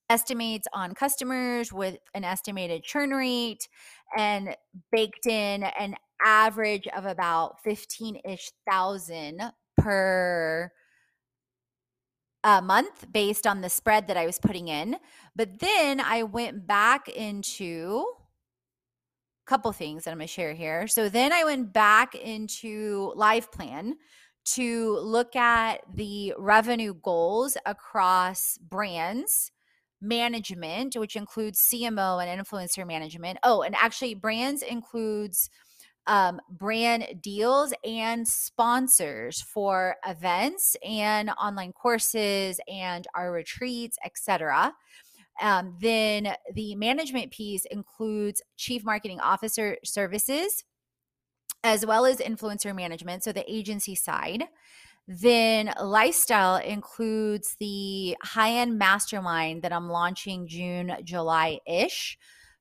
estimates 0.09 0.67
on 0.73 0.93
customers 0.93 1.73
with 1.73 1.97
an 2.13 2.23
estimated 2.23 2.83
churn 2.83 3.11
rate 3.11 3.67
and 4.15 4.55
baked 4.91 5.25
in 5.25 5.63
an 5.63 5.95
average 6.23 6.87
of 6.95 7.05
about 7.05 7.61
15 7.63 8.21
ish 8.25 8.51
thousand 8.69 9.41
per 9.77 10.71
a 12.43 12.61
month 12.61 13.11
based 13.11 13.45
on 13.45 13.61
the 13.61 13.69
spread 13.69 14.07
that 14.07 14.17
I 14.17 14.25
was 14.25 14.39
putting 14.39 14.67
in. 14.67 14.97
But 15.35 15.59
then 15.59 15.99
I 15.99 16.23
went 16.23 16.65
back 16.65 17.09
into 17.09 18.05
a 19.45 19.49
couple 19.49 19.71
things 19.73 20.03
that 20.03 20.11
I'm 20.11 20.17
going 20.17 20.27
to 20.27 20.33
share 20.33 20.53
here. 20.53 20.87
So 20.87 21.09
then 21.09 21.33
I 21.33 21.43
went 21.43 21.73
back 21.73 22.15
into 22.15 23.11
Live 23.15 23.51
Plan 23.51 23.95
to 24.45 24.97
look 24.99 25.35
at 25.35 25.81
the 25.93 26.33
revenue 26.37 26.93
goals 26.93 27.57
across 27.65 28.57
brands 28.59 29.51
management, 30.01 30.95
which 30.95 31.15
includes 31.15 31.59
CMO 31.59 32.23
and 32.23 32.45
influencer 32.45 32.85
management. 32.85 33.39
Oh, 33.43 33.61
and 33.61 33.75
actually, 33.75 34.13
brands 34.13 34.61
includes 34.61 35.49
um, 36.07 36.39
brand 36.49 37.05
deals 37.21 37.73
and 37.83 38.27
sponsors 38.27 39.41
for 39.41 39.95
events 40.07 40.75
and 40.83 41.29
online 41.31 41.73
courses 41.73 42.59
and 42.67 43.05
our 43.13 43.31
retreats, 43.31 43.97
etc. 44.05 44.73
Um, 45.41 45.75
then 45.81 46.33
the 46.53 46.75
management 46.75 47.31
piece 47.31 47.65
includes 47.65 48.41
chief 48.55 48.83
marketing 48.83 49.19
officer 49.19 49.77
services 49.83 50.63
as 51.63 51.85
well 51.85 52.05
as 52.05 52.17
influencer 52.17 52.73
management, 52.73 53.23
so 53.23 53.31
the 53.31 53.51
agency 53.51 53.95
side. 53.95 54.45
Then 55.07 55.73
lifestyle 55.81 56.57
includes 56.57 57.55
the 57.59 58.17
high 58.21 58.51
end 58.51 58.77
mastermind 58.77 59.61
that 59.61 59.71
I'm 59.71 59.89
launching 59.89 60.47
June, 60.47 60.97
July 61.03 61.59
ish 61.65 62.17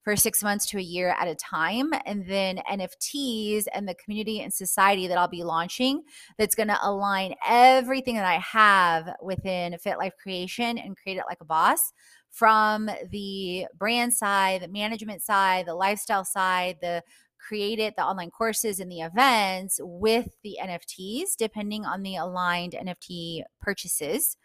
for 0.06 0.14
six 0.14 0.40
months 0.40 0.66
to 0.66 0.78
a 0.78 0.82
year 0.82 1.16
at 1.18 1.26
a 1.26 1.34
time. 1.34 1.90
And 2.04 2.24
then 2.28 2.60
NFTs 2.70 3.64
and 3.74 3.88
the 3.88 3.96
community 3.96 4.40
and 4.40 4.54
society 4.54 5.08
that 5.08 5.18
I'll 5.18 5.26
be 5.26 5.42
launching 5.42 6.04
that's 6.38 6.54
going 6.54 6.68
to 6.68 6.78
align 6.80 7.34
everything 7.44 8.14
that 8.14 8.24
I 8.24 8.38
have 8.38 9.12
within 9.20 9.76
Fit 9.78 9.98
Life 9.98 10.12
Creation 10.22 10.78
and 10.78 10.96
create 10.96 11.18
it 11.18 11.24
like 11.28 11.40
a 11.40 11.44
boss 11.44 11.92
from 12.30 12.88
the 13.10 13.66
brand 13.76 14.14
side, 14.14 14.62
the 14.62 14.68
management 14.68 15.22
side, 15.22 15.66
the 15.66 15.74
lifestyle 15.74 16.24
side, 16.24 16.76
the 16.80 17.02
created 17.46 17.94
the 17.96 18.04
online 18.04 18.30
courses 18.30 18.80
and 18.80 18.90
the 18.90 19.00
events 19.00 19.78
with 19.82 20.28
the 20.42 20.58
NFTs, 20.60 21.36
depending 21.38 21.84
on 21.84 22.02
the 22.02 22.16
aligned 22.16 22.72
NFT 22.72 23.42
purchases. 23.60 24.36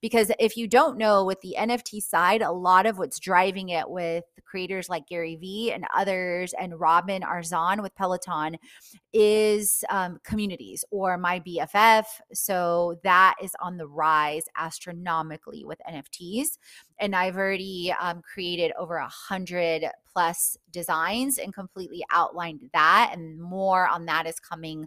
Because 0.00 0.30
if 0.38 0.56
you 0.56 0.66
don't 0.66 0.96
know, 0.98 1.24
with 1.24 1.40
the 1.40 1.56
NFT 1.58 2.02
side, 2.02 2.42
a 2.42 2.52
lot 2.52 2.86
of 2.86 2.98
what's 2.98 3.18
driving 3.18 3.70
it 3.70 3.88
with 3.88 4.24
creators 4.44 4.88
like 4.88 5.06
Gary 5.08 5.36
Vee 5.36 5.72
and 5.72 5.84
others, 5.94 6.54
and 6.58 6.78
Robin 6.78 7.22
Arzon 7.22 7.82
with 7.82 7.94
Peloton, 7.94 8.56
is 9.12 9.84
um, 9.90 10.18
communities 10.24 10.84
or 10.90 11.18
my 11.18 11.40
BFF. 11.40 12.04
So 12.32 12.98
that 13.02 13.34
is 13.42 13.54
on 13.60 13.76
the 13.76 13.88
rise 13.88 14.44
astronomically 14.56 15.64
with 15.64 15.80
NFTs. 15.88 16.58
And 16.98 17.14
I've 17.14 17.36
already 17.36 17.94
um, 18.00 18.22
created 18.22 18.72
over 18.78 18.96
a 18.96 19.08
hundred 19.08 19.84
plus 20.10 20.56
designs 20.70 21.38
and 21.38 21.52
completely 21.52 22.04
outlined 22.10 22.70
that. 22.72 23.10
And 23.12 23.40
more 23.40 23.86
on 23.86 24.06
that 24.06 24.26
is 24.26 24.40
coming 24.40 24.86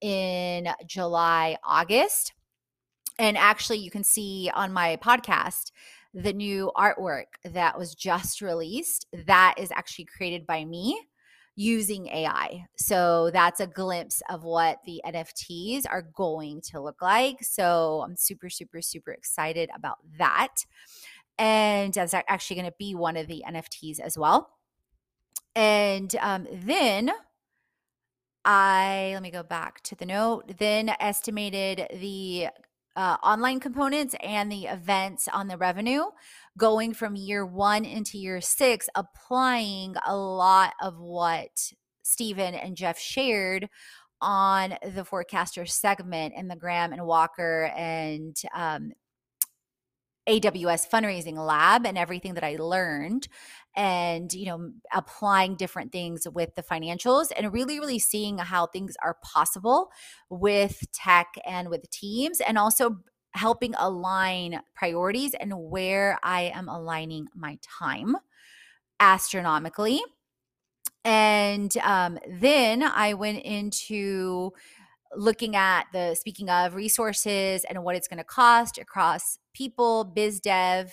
in 0.00 0.68
July, 0.86 1.56
August. 1.64 2.33
And 3.18 3.36
actually, 3.36 3.78
you 3.78 3.90
can 3.90 4.04
see 4.04 4.50
on 4.54 4.72
my 4.72 4.96
podcast 4.96 5.70
the 6.12 6.32
new 6.32 6.70
artwork 6.76 7.26
that 7.44 7.78
was 7.78 7.94
just 7.94 8.40
released. 8.40 9.06
That 9.26 9.54
is 9.58 9.70
actually 9.72 10.06
created 10.06 10.46
by 10.46 10.64
me 10.64 11.00
using 11.56 12.08
AI. 12.08 12.66
So 12.76 13.30
that's 13.32 13.60
a 13.60 13.66
glimpse 13.66 14.22
of 14.28 14.42
what 14.44 14.78
the 14.84 15.00
NFTs 15.06 15.84
are 15.88 16.02
going 16.02 16.60
to 16.72 16.80
look 16.80 17.00
like. 17.00 17.42
So 17.42 18.02
I'm 18.04 18.16
super, 18.16 18.50
super, 18.50 18.80
super 18.80 19.12
excited 19.12 19.70
about 19.74 19.98
that. 20.18 20.64
And 21.38 21.92
that's 21.94 22.14
actually 22.14 22.56
going 22.56 22.70
to 22.70 22.76
be 22.78 22.94
one 22.94 23.16
of 23.16 23.26
the 23.26 23.44
NFTs 23.48 24.00
as 24.00 24.18
well. 24.18 24.50
And 25.54 26.14
um, 26.20 26.46
then 26.52 27.12
I, 28.44 29.10
let 29.14 29.22
me 29.22 29.30
go 29.30 29.42
back 29.42 29.80
to 29.84 29.94
the 29.94 30.06
note, 30.06 30.58
then 30.58 30.90
estimated 31.00 31.86
the 31.92 32.48
uh, 32.96 33.16
online 33.22 33.60
components 33.60 34.14
and 34.22 34.50
the 34.50 34.66
events 34.66 35.28
on 35.32 35.48
the 35.48 35.56
revenue 35.56 36.04
going 36.56 36.94
from 36.94 37.16
year 37.16 37.44
one 37.44 37.84
into 37.84 38.18
year 38.18 38.40
six, 38.40 38.88
applying 38.94 39.94
a 40.06 40.16
lot 40.16 40.72
of 40.80 40.98
what 40.98 41.72
Stephen 42.02 42.54
and 42.54 42.76
Jeff 42.76 42.98
shared 42.98 43.68
on 44.20 44.70
the 44.82 45.04
Forecastr 45.04 45.68
segment 45.68 46.34
in 46.36 46.48
the 46.48 46.56
Graham 46.56 46.92
and 46.92 47.04
Walker 47.04 47.72
and 47.76 48.36
um, 48.54 48.92
AWS 50.28 50.88
fundraising 50.88 51.36
lab 51.36 51.86
and 51.86 51.98
everything 51.98 52.34
that 52.34 52.44
I 52.44 52.56
learned 52.56 53.28
and 53.76 54.32
you 54.32 54.46
know 54.46 54.70
applying 54.92 55.56
different 55.56 55.92
things 55.92 56.26
with 56.32 56.54
the 56.54 56.62
financials 56.62 57.26
and 57.36 57.52
really 57.52 57.80
really 57.80 57.98
seeing 57.98 58.38
how 58.38 58.66
things 58.66 58.94
are 59.02 59.18
possible 59.22 59.90
with 60.30 60.84
tech 60.92 61.34
and 61.46 61.68
with 61.68 61.90
teams 61.90 62.40
and 62.40 62.56
also 62.56 62.98
helping 63.34 63.74
align 63.78 64.60
priorities 64.74 65.34
and 65.34 65.52
where 65.54 66.18
I 66.22 66.52
am 66.54 66.68
aligning 66.68 67.26
my 67.34 67.58
time 67.62 68.16
astronomically. 69.00 70.00
And 71.04 71.76
um, 71.78 72.18
then 72.40 72.82
I 72.82 73.14
went 73.14 73.42
into 73.42 74.52
looking 75.16 75.56
at 75.56 75.86
the 75.92 76.14
speaking 76.14 76.48
of 76.48 76.74
resources 76.74 77.64
and 77.64 77.82
what 77.82 77.96
it's 77.96 78.08
going 78.08 78.18
to 78.18 78.24
cost 78.24 78.78
across 78.78 79.38
people, 79.54 80.04
biz 80.04 80.40
dev, 80.40 80.92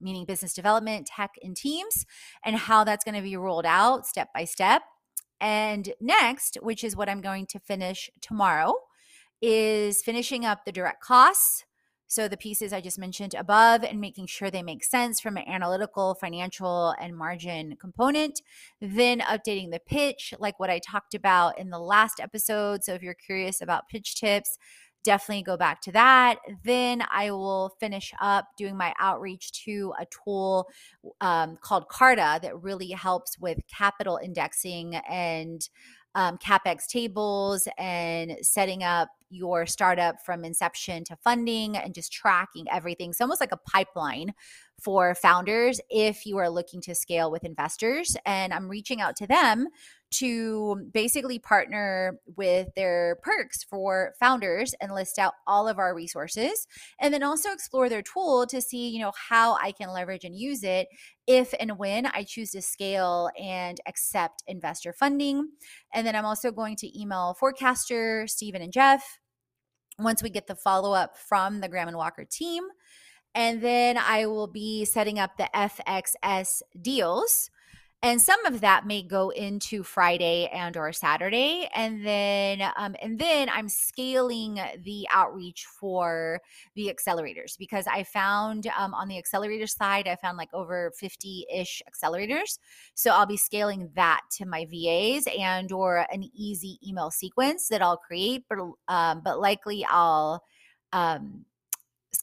meaning 0.00 0.24
business 0.24 0.54
development, 0.54 1.06
tech, 1.06 1.32
and 1.42 1.56
teams, 1.56 2.06
and 2.44 2.56
how 2.56 2.84
that's 2.84 3.04
going 3.04 3.14
to 3.14 3.22
be 3.22 3.36
rolled 3.36 3.66
out 3.66 4.06
step 4.06 4.28
by 4.32 4.44
step. 4.44 4.82
And 5.40 5.92
next, 6.00 6.58
which 6.62 6.84
is 6.84 6.94
what 6.96 7.08
I'm 7.08 7.20
going 7.20 7.46
to 7.46 7.58
finish 7.58 8.08
tomorrow, 8.20 8.74
is 9.42 10.02
finishing 10.02 10.44
up 10.44 10.64
the 10.64 10.72
direct 10.72 11.02
costs. 11.02 11.64
So, 12.06 12.28
the 12.28 12.36
pieces 12.36 12.72
I 12.72 12.80
just 12.80 12.98
mentioned 12.98 13.34
above 13.34 13.82
and 13.82 14.00
making 14.00 14.26
sure 14.26 14.50
they 14.50 14.62
make 14.62 14.84
sense 14.84 15.20
from 15.20 15.36
an 15.36 15.48
analytical, 15.48 16.14
financial, 16.14 16.94
and 17.00 17.16
margin 17.16 17.76
component. 17.80 18.40
Then, 18.80 19.20
updating 19.20 19.72
the 19.72 19.80
pitch, 19.84 20.32
like 20.38 20.60
what 20.60 20.70
I 20.70 20.78
talked 20.78 21.14
about 21.14 21.58
in 21.58 21.70
the 21.70 21.78
last 21.78 22.20
episode. 22.20 22.84
So, 22.84 22.94
if 22.94 23.02
you're 23.02 23.14
curious 23.14 23.60
about 23.60 23.88
pitch 23.88 24.20
tips, 24.20 24.58
definitely 25.04 25.42
go 25.42 25.56
back 25.56 25.80
to 25.82 25.92
that. 25.92 26.38
Then 26.64 27.04
I 27.10 27.30
will 27.30 27.76
finish 27.78 28.12
up 28.20 28.48
doing 28.56 28.76
my 28.76 28.94
outreach 28.98 29.52
to 29.64 29.92
a 29.98 30.06
tool 30.06 30.68
um, 31.20 31.56
called 31.60 31.88
Carta 31.88 32.40
that 32.42 32.60
really 32.62 32.90
helps 32.90 33.38
with 33.38 33.58
capital 33.68 34.18
indexing 34.22 34.96
and 34.96 35.68
um, 36.14 36.38
capex 36.38 36.86
tables 36.86 37.68
and 37.76 38.36
setting 38.40 38.82
up 38.82 39.08
your 39.30 39.66
startup 39.66 40.24
from 40.24 40.44
inception 40.44 41.02
to 41.04 41.16
funding 41.16 41.76
and 41.76 41.92
just 41.92 42.12
tracking 42.12 42.66
everything. 42.70 43.10
It's 43.10 43.20
almost 43.20 43.40
like 43.40 43.52
a 43.52 43.56
pipeline 43.56 44.32
for 44.80 45.14
founders 45.14 45.80
if 45.90 46.24
you 46.24 46.36
are 46.38 46.48
looking 46.48 46.80
to 46.82 46.94
scale 46.94 47.30
with 47.30 47.44
investors. 47.44 48.16
And 48.24 48.52
I'm 48.54 48.68
reaching 48.68 49.00
out 49.00 49.16
to 49.16 49.26
them 49.26 49.68
to 50.18 50.76
basically 50.92 51.38
partner 51.38 52.18
with 52.36 52.68
their 52.76 53.16
perks 53.22 53.64
for 53.64 54.12
founders 54.20 54.74
and 54.80 54.92
list 54.92 55.18
out 55.18 55.34
all 55.46 55.66
of 55.68 55.78
our 55.78 55.94
resources 55.94 56.66
and 57.00 57.12
then 57.12 57.22
also 57.22 57.50
explore 57.50 57.88
their 57.88 58.02
tool 58.02 58.46
to 58.46 58.60
see 58.60 58.88
you 58.88 59.00
know 59.00 59.12
how 59.28 59.54
i 59.54 59.72
can 59.72 59.90
leverage 59.90 60.24
and 60.24 60.36
use 60.36 60.62
it 60.62 60.86
if 61.26 61.54
and 61.58 61.78
when 61.78 62.06
i 62.06 62.22
choose 62.22 62.50
to 62.50 62.62
scale 62.62 63.30
and 63.40 63.80
accept 63.86 64.42
investor 64.46 64.92
funding. 64.92 65.48
And 65.92 66.06
then 66.06 66.16
i'm 66.16 66.24
also 66.24 66.50
going 66.50 66.76
to 66.76 67.00
email 67.00 67.36
Forecastr 67.40 68.28
stephen 68.28 68.62
and 68.62 68.72
jeff 68.72 69.18
once 69.98 70.22
we 70.22 70.30
get 70.30 70.46
the 70.46 70.56
follow-up 70.56 71.16
from 71.16 71.60
the 71.60 71.68
graham 71.68 71.88
and 71.88 71.96
walker 71.96 72.24
team. 72.24 72.64
And 73.34 73.62
then 73.62 73.98
i 73.98 74.26
will 74.26 74.48
be 74.48 74.84
setting 74.84 75.18
up 75.18 75.36
the 75.36 75.48
fxs 75.54 76.62
deals 76.80 77.50
and 78.04 78.20
some 78.20 78.44
of 78.44 78.60
that 78.60 78.86
may 78.86 79.02
go 79.02 79.30
into 79.30 79.82
friday 79.82 80.46
and 80.52 80.76
or 80.76 80.92
saturday 80.92 81.66
and 81.74 82.04
then 82.04 82.60
um, 82.76 82.94
and 83.00 83.18
then 83.18 83.48
i'm 83.48 83.68
scaling 83.68 84.60
the 84.82 85.06
outreach 85.10 85.64
for 85.64 86.38
the 86.74 86.94
accelerators 86.94 87.56
because 87.58 87.86
i 87.86 88.02
found 88.02 88.66
um, 88.78 88.92
on 88.92 89.08
the 89.08 89.16
accelerator 89.16 89.66
side 89.66 90.06
i 90.06 90.14
found 90.16 90.36
like 90.36 90.52
over 90.52 90.92
50-ish 91.02 91.82
accelerators. 91.90 92.58
So 92.94 93.10
i'll 93.10 93.26
be 93.26 93.38
scaling 93.38 93.90
that 93.94 94.20
to 94.32 94.44
my 94.44 94.66
vas 94.66 95.26
and 95.38 95.72
or 95.72 96.06
an 96.12 96.28
easy 96.34 96.78
email 96.86 97.10
sequence 97.10 97.68
that 97.68 97.80
i'll 97.80 97.96
create 97.96 98.44
but 98.48 98.58
um, 98.88 99.22
but 99.24 99.40
likely 99.40 99.84
i'll 99.88 100.44
um, 100.92 101.44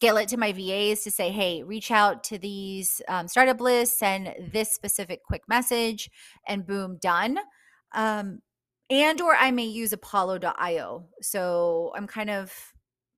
scale 0.02 0.18
it 0.18 0.28
to 0.28 0.36
my 0.38 0.52
VAs 0.52 1.04
to 1.04 1.12
say, 1.12 1.30
hey, 1.30 1.62
reach 1.62 1.92
out 1.92 2.24
to 2.24 2.40
these 2.40 3.04
um, 3.08 3.28
startup 3.28 3.62
lists, 3.62 4.00
send 4.00 4.34
this 4.52 4.72
specific 4.72 5.24
quick 5.24 5.44
message, 5.48 6.10
and 6.48 6.66
boom, 6.66 6.98
done. 7.00 7.38
Um, 7.94 8.40
and 8.90 9.22
or 9.22 9.36
I 9.36 9.52
may 9.52 9.66
use 9.66 9.94
Apollo.io. 9.94 11.06
So 11.22 11.94
I'm 11.96 12.08
kind 12.08 12.32
of 12.32 12.52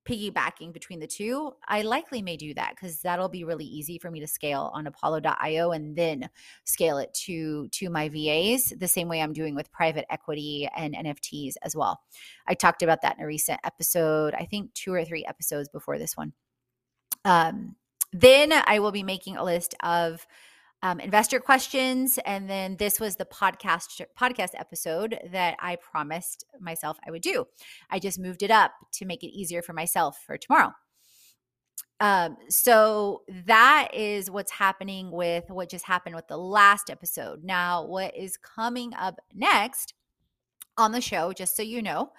piggybacking 0.06 0.74
between 0.74 1.00
the 1.00 1.08
two. 1.08 1.54
I 1.70 1.84
likely 1.84 2.22
may 2.22 2.36
do 2.36 2.54
that 2.56 2.74
because 2.76 3.00
that'll 3.00 3.30
be 3.30 3.46
really 3.46 3.64
easy 3.64 3.98
for 3.98 4.12
me 4.12 4.20
to 4.20 4.28
scale 4.28 4.70
on 4.74 4.86
Apollo.io 4.86 5.72
and 5.72 5.96
then 5.96 6.30
scale 6.66 6.98
it 6.98 7.14
to 7.28 7.70
to 7.70 7.90
my 7.90 8.10
VAs 8.10 8.74
the 8.78 8.90
same 8.90 9.08
way 9.08 9.22
I'm 9.22 9.32
doing 9.32 9.56
with 9.56 9.72
private 9.72 10.04
equity 10.10 10.68
and 10.76 10.94
NFTs 10.94 11.54
as 11.64 11.78
well. 11.78 12.02
I 12.46 12.56
talked 12.56 12.84
about 12.84 13.04
that 13.04 13.18
in 13.18 13.24
a 13.24 13.28
recent 13.28 13.62
episode, 13.64 14.34
I 14.34 14.44
think 14.44 14.74
two 14.74 14.94
or 14.94 15.06
three 15.06 15.24
episodes 15.26 15.70
before 15.70 15.98
this 15.98 16.18
one. 16.18 16.34
Um, 17.26 17.76
then 18.12 18.52
I 18.54 18.80
will 18.80 18.92
be 18.92 19.04
making 19.04 19.38
a 19.38 19.44
list 19.44 19.76
of 19.82 20.26
um, 20.84 21.00
investor 21.00 21.40
questions, 21.40 22.20
and 22.26 22.50
then 22.50 22.76
this 22.78 23.00
was 23.00 23.16
the 23.16 23.26
podcast 23.26 24.02
podcast 24.20 24.50
episode 24.56 25.18
that 25.32 25.56
I 25.60 25.78
promised 25.78 26.44
myself 26.60 26.98
I 27.08 27.12
would 27.12 27.22
do. 27.22 27.46
I 27.90 28.00
just 28.00 28.20
moved 28.20 28.44
it 28.44 28.52
up 28.52 28.74
to 28.94 29.06
make 29.06 29.24
it 29.24 29.36
easier 29.36 29.62
for 29.62 29.72
myself 29.74 30.18
for 30.26 30.38
tomorrow. 30.38 30.74
Um, 32.02 32.36
so 32.50 33.22
that 33.46 33.90
is 33.94 34.30
what's 34.30 34.52
happening 34.52 35.10
with 35.10 35.46
what 35.50 35.70
just 35.70 35.86
happened 35.86 36.16
with 36.18 36.28
the 36.28 36.38
last 36.38 36.90
episode. 36.90 37.46
Now, 37.46 37.86
what 37.86 38.16
is 38.18 38.36
coming 38.36 38.94
up 38.94 39.16
next 39.34 39.94
on 40.78 40.92
the 40.92 41.00
show, 41.00 41.32
just 41.32 41.56
so 41.56 41.64
you 41.64 41.82
know, 41.82 42.12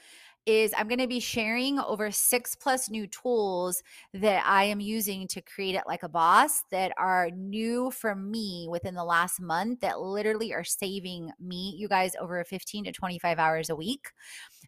is 0.47 0.73
I'm 0.77 0.89
going 0.89 1.01
to 1.01 1.07
be 1.07 1.21
sharing 1.21 1.79
over 1.79 2.11
six 2.11 2.55
plus 2.55 2.91
new 2.91 3.07
tools 3.07 3.83
that 4.13 4.45
I 4.47 4.65
am 4.65 4.81
using 4.81 5.27
to 5.29 5.41
create 5.41 5.75
it 5.75 5.85
like 5.87 6.03
a 6.03 6.09
boss 6.09 6.63
that 6.71 6.93
are 6.99 7.31
new 7.31 7.91
for 7.91 8.15
me 8.15 8.67
within 8.71 8.95
the 8.95 9.05
last 9.05 9.41
month 9.41 9.81
that 9.81 10.01
literally 10.01 10.53
are 10.53 10.65
saving 10.65 11.31
me, 11.41 11.75
you 11.79 11.89
guys, 11.89 12.13
over 12.21 12.43
15 12.45 12.85
to 12.85 12.93
25 12.93 13.39
hours 13.39 13.71
a 13.71 13.77
week 13.77 14.11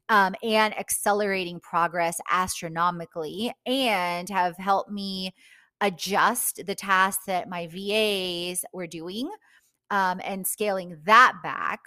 um, 0.09 0.35
and 0.43 0.79
accelerating 0.79 1.61
progress 1.61 2.19
astronomically 2.31 3.53
and 3.67 4.29
have 4.29 4.57
helped 4.57 4.91
me 4.91 5.35
adjust 5.81 6.65
the 6.67 6.75
tasks 6.75 7.25
that 7.27 7.49
my 7.49 7.67
VAs 7.67 8.65
were 8.73 8.87
doing 8.87 9.31
um, 9.91 10.21
and 10.25 10.47
scaling 10.47 10.99
that 11.05 11.35
back 11.43 11.81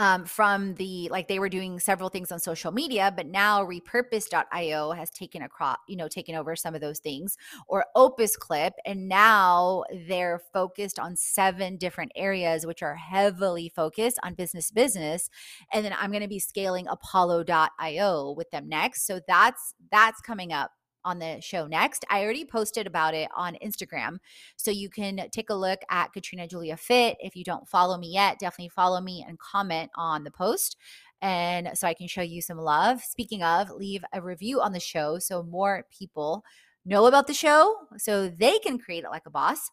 um, 0.00 0.24
from 0.24 0.74
the 0.76 1.10
like 1.10 1.28
they 1.28 1.38
were 1.38 1.50
doing 1.50 1.78
several 1.78 2.08
things 2.08 2.32
on 2.32 2.38
social 2.38 2.72
media, 2.72 3.12
but 3.14 3.26
now 3.26 3.62
repurpose.io 3.62 4.92
has 4.92 5.10
taken 5.10 5.42
across, 5.42 5.76
you 5.86 5.96
know, 5.96 6.08
taken 6.08 6.34
over 6.34 6.56
some 6.56 6.74
of 6.74 6.80
those 6.80 7.00
things, 7.00 7.36
or 7.68 7.84
Opus 7.94 8.34
Clip, 8.34 8.72
and 8.86 9.08
now 9.08 9.84
they're 10.08 10.40
focused 10.54 10.98
on 10.98 11.16
seven 11.16 11.76
different 11.76 12.12
areas, 12.16 12.64
which 12.64 12.82
are 12.82 12.94
heavily 12.94 13.68
focused 13.68 14.18
on 14.22 14.32
business 14.32 14.70
business. 14.70 15.28
And 15.70 15.84
then 15.84 15.94
I'm 16.00 16.10
going 16.10 16.22
to 16.22 16.28
be 16.28 16.38
scaling 16.38 16.86
Apollo.io 16.88 18.34
with 18.34 18.50
them 18.52 18.70
next. 18.70 19.06
So 19.06 19.20
that's 19.28 19.74
that's 19.90 20.22
coming 20.22 20.50
up 20.50 20.70
on 21.04 21.18
the 21.18 21.40
show 21.40 21.66
next. 21.66 22.04
I 22.10 22.22
already 22.22 22.44
posted 22.44 22.86
about 22.86 23.14
it 23.14 23.28
on 23.36 23.56
Instagram. 23.64 24.18
So 24.56 24.70
you 24.70 24.88
can 24.88 25.28
take 25.30 25.50
a 25.50 25.54
look 25.54 25.80
at 25.90 26.12
Katrina 26.12 26.46
Julia 26.46 26.76
Fit. 26.76 27.16
If 27.20 27.36
you 27.36 27.44
don't 27.44 27.68
follow 27.68 27.98
me 27.98 28.12
yet, 28.12 28.38
definitely 28.38 28.70
follow 28.70 29.00
me 29.00 29.24
and 29.26 29.38
comment 29.38 29.90
on 29.96 30.24
the 30.24 30.30
post. 30.30 30.76
And 31.22 31.70
so 31.74 31.86
I 31.86 31.94
can 31.94 32.08
show 32.08 32.22
you 32.22 32.40
some 32.40 32.58
love. 32.58 33.02
Speaking 33.02 33.42
of, 33.42 33.70
leave 33.70 34.02
a 34.12 34.22
review 34.22 34.60
on 34.60 34.72
the 34.72 34.80
show 34.80 35.18
so 35.18 35.42
more 35.42 35.86
people 35.90 36.44
know 36.84 37.06
about 37.06 37.26
the 37.26 37.34
show 37.34 37.76
so 37.98 38.28
they 38.28 38.58
can 38.58 38.78
create 38.78 39.04
it 39.04 39.10
like 39.10 39.26
a 39.26 39.30
boss. 39.30 39.70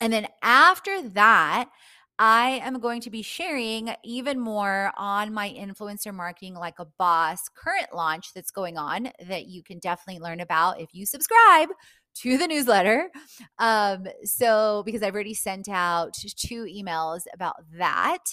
And 0.00 0.12
then 0.12 0.26
after 0.42 1.00
that, 1.10 1.70
I 2.18 2.60
am 2.62 2.78
going 2.78 3.00
to 3.02 3.10
be 3.10 3.22
sharing 3.22 3.90
even 4.04 4.38
more 4.38 4.92
on 4.96 5.32
my 5.34 5.50
influencer 5.50 6.14
marketing 6.14 6.54
like 6.54 6.78
a 6.78 6.86
boss 6.98 7.48
current 7.48 7.92
launch 7.92 8.32
that's 8.34 8.52
going 8.52 8.78
on 8.78 9.10
that 9.26 9.46
you 9.46 9.62
can 9.64 9.80
definitely 9.80 10.22
learn 10.22 10.40
about 10.40 10.80
if 10.80 10.90
you 10.92 11.06
subscribe 11.06 11.70
to 12.16 12.38
the 12.38 12.46
newsletter. 12.46 13.10
Um, 13.58 14.06
so, 14.22 14.82
because 14.86 15.02
I've 15.02 15.14
already 15.14 15.34
sent 15.34 15.68
out 15.68 16.14
two 16.14 16.64
emails 16.64 17.22
about 17.32 17.56
that, 17.78 18.24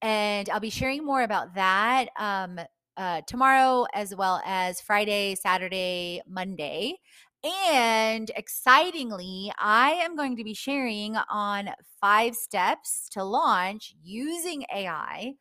and 0.00 0.48
I'll 0.50 0.58
be 0.58 0.70
sharing 0.70 1.04
more 1.04 1.22
about 1.22 1.54
that 1.54 2.08
um, 2.18 2.58
uh, 2.96 3.20
tomorrow 3.28 3.86
as 3.94 4.14
well 4.14 4.42
as 4.44 4.80
Friday, 4.80 5.36
Saturday, 5.36 6.20
Monday. 6.28 6.96
And 7.44 8.30
excitingly, 8.36 9.52
I 9.58 9.92
am 9.92 10.14
going 10.14 10.36
to 10.36 10.44
be 10.44 10.54
sharing 10.54 11.16
on 11.16 11.70
five 12.00 12.36
steps 12.36 13.08
to 13.10 13.24
launch 13.24 13.94
using 14.00 14.64
AI 14.72 15.34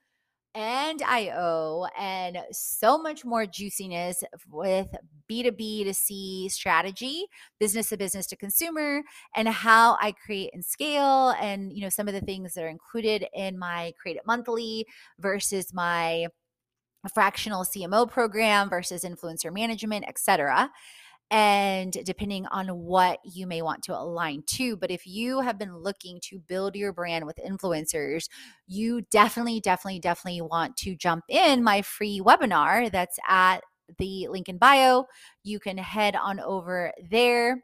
and 0.56 1.02
IO 1.04 1.86
and 1.98 2.40
so 2.52 2.98
much 2.98 3.24
more 3.24 3.46
juiciness 3.46 4.24
with 4.50 4.88
B2B 5.30 5.86
to 5.86 5.94
C 5.94 6.50
strategy, 6.50 7.26
business 7.60 7.90
to 7.90 7.98
business 7.98 8.26
to 8.28 8.36
consumer, 8.36 9.04
and 9.36 9.48
how 9.48 9.96
I 10.02 10.14
create 10.26 10.50
and 10.54 10.66
scale 10.66 11.36
and 11.40 11.72
you 11.72 11.82
know 11.82 11.90
some 11.90 12.08
of 12.08 12.16
the 12.16 12.22
things 12.22 12.56
that 12.56 12.64
are 12.64 12.68
included 12.68 13.28
in 13.34 13.60
my 13.60 13.94
Create 14.02 14.18
It 14.18 14.24
Monthly 14.26 14.88
versus 15.20 15.72
my 15.72 16.28
fractional 17.14 17.64
CMO 17.64 18.10
program 18.10 18.70
versus 18.70 19.04
influencer 19.04 19.54
management, 19.54 20.06
etc 20.08 20.72
and 21.32 21.94
depending 22.04 22.46
on 22.48 22.68
what 22.68 23.20
you 23.24 23.48
may 23.48 23.62
want 23.62 23.82
to 23.84 23.98
align 23.98 24.44
to. 24.46 24.76
But 24.76 24.92
if 24.92 25.08
you 25.08 25.40
have 25.40 25.58
been 25.58 25.78
looking 25.78 26.20
to 26.24 26.40
build 26.40 26.76
your 26.76 26.92
brand 26.92 27.26
with 27.26 27.38
influencers, 27.38 28.28
you 28.68 29.02
definitely, 29.10 29.62
definitely, 29.62 30.02
definitely 30.02 30.42
want 30.42 30.76
to 30.78 30.96
jump 30.96 31.24
in 31.30 31.64
my 31.64 31.82
free 31.82 32.22
webinar 32.24 32.92
that's 32.92 33.18
at 33.28 33.62
the 33.98 34.28
link 34.30 34.50
in 34.50 34.58
bio. 34.58 35.06
You 35.44 35.60
can 35.60 35.78
head 35.78 36.16
on 36.16 36.40
over 36.42 36.92
there 37.10 37.64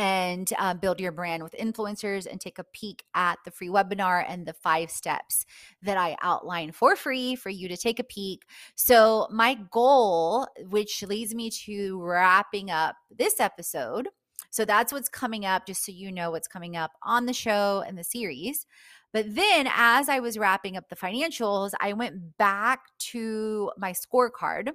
and 0.00 0.50
uh, 0.58 0.72
build 0.72 0.98
your 0.98 1.12
brand 1.12 1.42
with 1.42 1.54
influencers 1.60 2.26
and 2.26 2.40
take 2.40 2.58
a 2.58 2.64
peek 2.64 3.04
at 3.14 3.38
the 3.44 3.50
free 3.50 3.68
webinar 3.68 4.24
and 4.26 4.46
the 4.46 4.54
five 4.54 4.90
steps 4.90 5.44
that 5.82 5.98
I 5.98 6.16
outline 6.22 6.72
for 6.72 6.96
free 6.96 7.36
for 7.36 7.50
you 7.50 7.68
to 7.68 7.76
take 7.76 7.98
a 7.98 8.04
peek. 8.04 8.44
So, 8.74 9.28
my 9.30 9.58
goal, 9.70 10.48
which 10.70 11.02
leads 11.02 11.34
me 11.34 11.50
to 11.66 12.00
wrapping 12.02 12.70
up 12.70 12.96
this 13.14 13.40
episode. 13.40 14.08
So, 14.48 14.64
that's 14.64 14.90
what's 14.90 15.10
coming 15.10 15.44
up, 15.44 15.66
just 15.66 15.84
so 15.84 15.92
you 15.92 16.10
know 16.10 16.30
what's 16.30 16.48
coming 16.48 16.78
up 16.78 16.92
on 17.02 17.26
the 17.26 17.34
show 17.34 17.84
and 17.86 17.98
the 17.98 18.04
series. 18.04 18.66
But 19.12 19.34
then, 19.34 19.68
as 19.70 20.08
I 20.08 20.20
was 20.20 20.38
wrapping 20.38 20.78
up 20.78 20.88
the 20.88 20.96
financials, 20.96 21.72
I 21.78 21.92
went 21.92 22.38
back 22.38 22.80
to 23.10 23.70
my 23.76 23.92
scorecard 23.92 24.70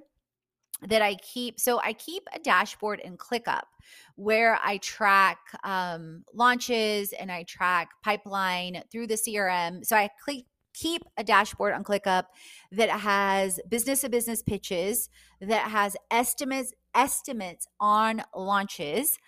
that 0.82 1.02
I 1.02 1.14
keep. 1.16 1.58
So 1.58 1.80
I 1.80 1.92
keep 1.92 2.22
a 2.34 2.38
dashboard 2.38 3.00
in 3.00 3.16
ClickUp 3.16 3.62
where 4.16 4.58
I 4.62 4.78
track 4.78 5.38
um, 5.64 6.24
launches 6.34 7.12
and 7.12 7.30
I 7.30 7.44
track 7.44 7.90
pipeline 8.02 8.82
through 8.90 9.06
the 9.06 9.14
CRM. 9.14 9.84
So 9.84 9.96
I 9.96 10.10
click 10.22 10.44
keep 10.74 11.02
a 11.16 11.24
dashboard 11.24 11.72
on 11.72 11.82
ClickUp 11.82 12.24
that 12.72 12.90
has 12.90 13.58
business 13.68 14.02
to 14.02 14.10
business 14.10 14.42
pitches, 14.42 15.08
that 15.40 15.70
has 15.70 15.96
estimates 16.10 16.72
estimates 16.94 17.66
on 17.80 18.22
launches 18.34 19.18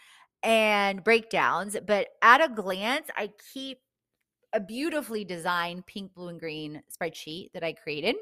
and 0.43 1.03
breakdowns. 1.03 1.77
But 1.87 2.09
at 2.23 2.43
a 2.43 2.49
glance, 2.49 3.09
I 3.17 3.31
keep 3.53 3.79
a 4.53 4.61
beautifully 4.61 5.25
designed 5.25 5.87
pink, 5.87 6.15
blue, 6.15 6.29
and 6.29 6.41
green 6.41 6.83
spreadsheet 6.91 7.53
that 7.53 7.63
I 7.63 7.73
created 7.73 8.17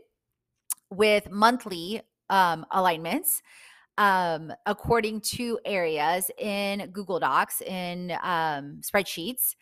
with 0.90 1.30
monthly 1.30 2.02
um, 2.30 2.66
alignments 2.70 3.42
um, 3.98 4.52
according 4.66 5.20
to 5.22 5.58
areas 5.64 6.30
in 6.38 6.90
Google 6.92 7.18
Docs, 7.18 7.62
in 7.62 8.12
um, 8.22 8.80
spreadsheets. 8.80 9.54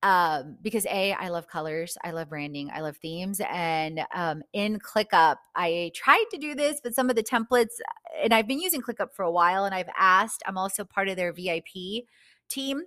Um, 0.00 0.58
because 0.62 0.86
A, 0.86 1.12
I 1.14 1.28
love 1.28 1.48
colors, 1.48 1.98
I 2.04 2.12
love 2.12 2.28
branding, 2.28 2.70
I 2.72 2.82
love 2.82 2.96
themes. 2.98 3.40
And 3.50 4.00
um, 4.14 4.42
in 4.52 4.78
ClickUp, 4.78 5.36
I 5.56 5.90
tried 5.92 6.24
to 6.30 6.38
do 6.38 6.54
this, 6.54 6.80
but 6.80 6.94
some 6.94 7.10
of 7.10 7.16
the 7.16 7.22
templates, 7.22 7.80
and 8.22 8.32
I've 8.32 8.46
been 8.46 8.60
using 8.60 8.80
ClickUp 8.80 9.12
for 9.12 9.24
a 9.24 9.30
while, 9.30 9.64
and 9.64 9.74
I've 9.74 9.90
asked, 9.98 10.44
I'm 10.46 10.56
also 10.56 10.84
part 10.84 11.08
of 11.08 11.16
their 11.16 11.32
VIP 11.32 12.04
team. 12.48 12.82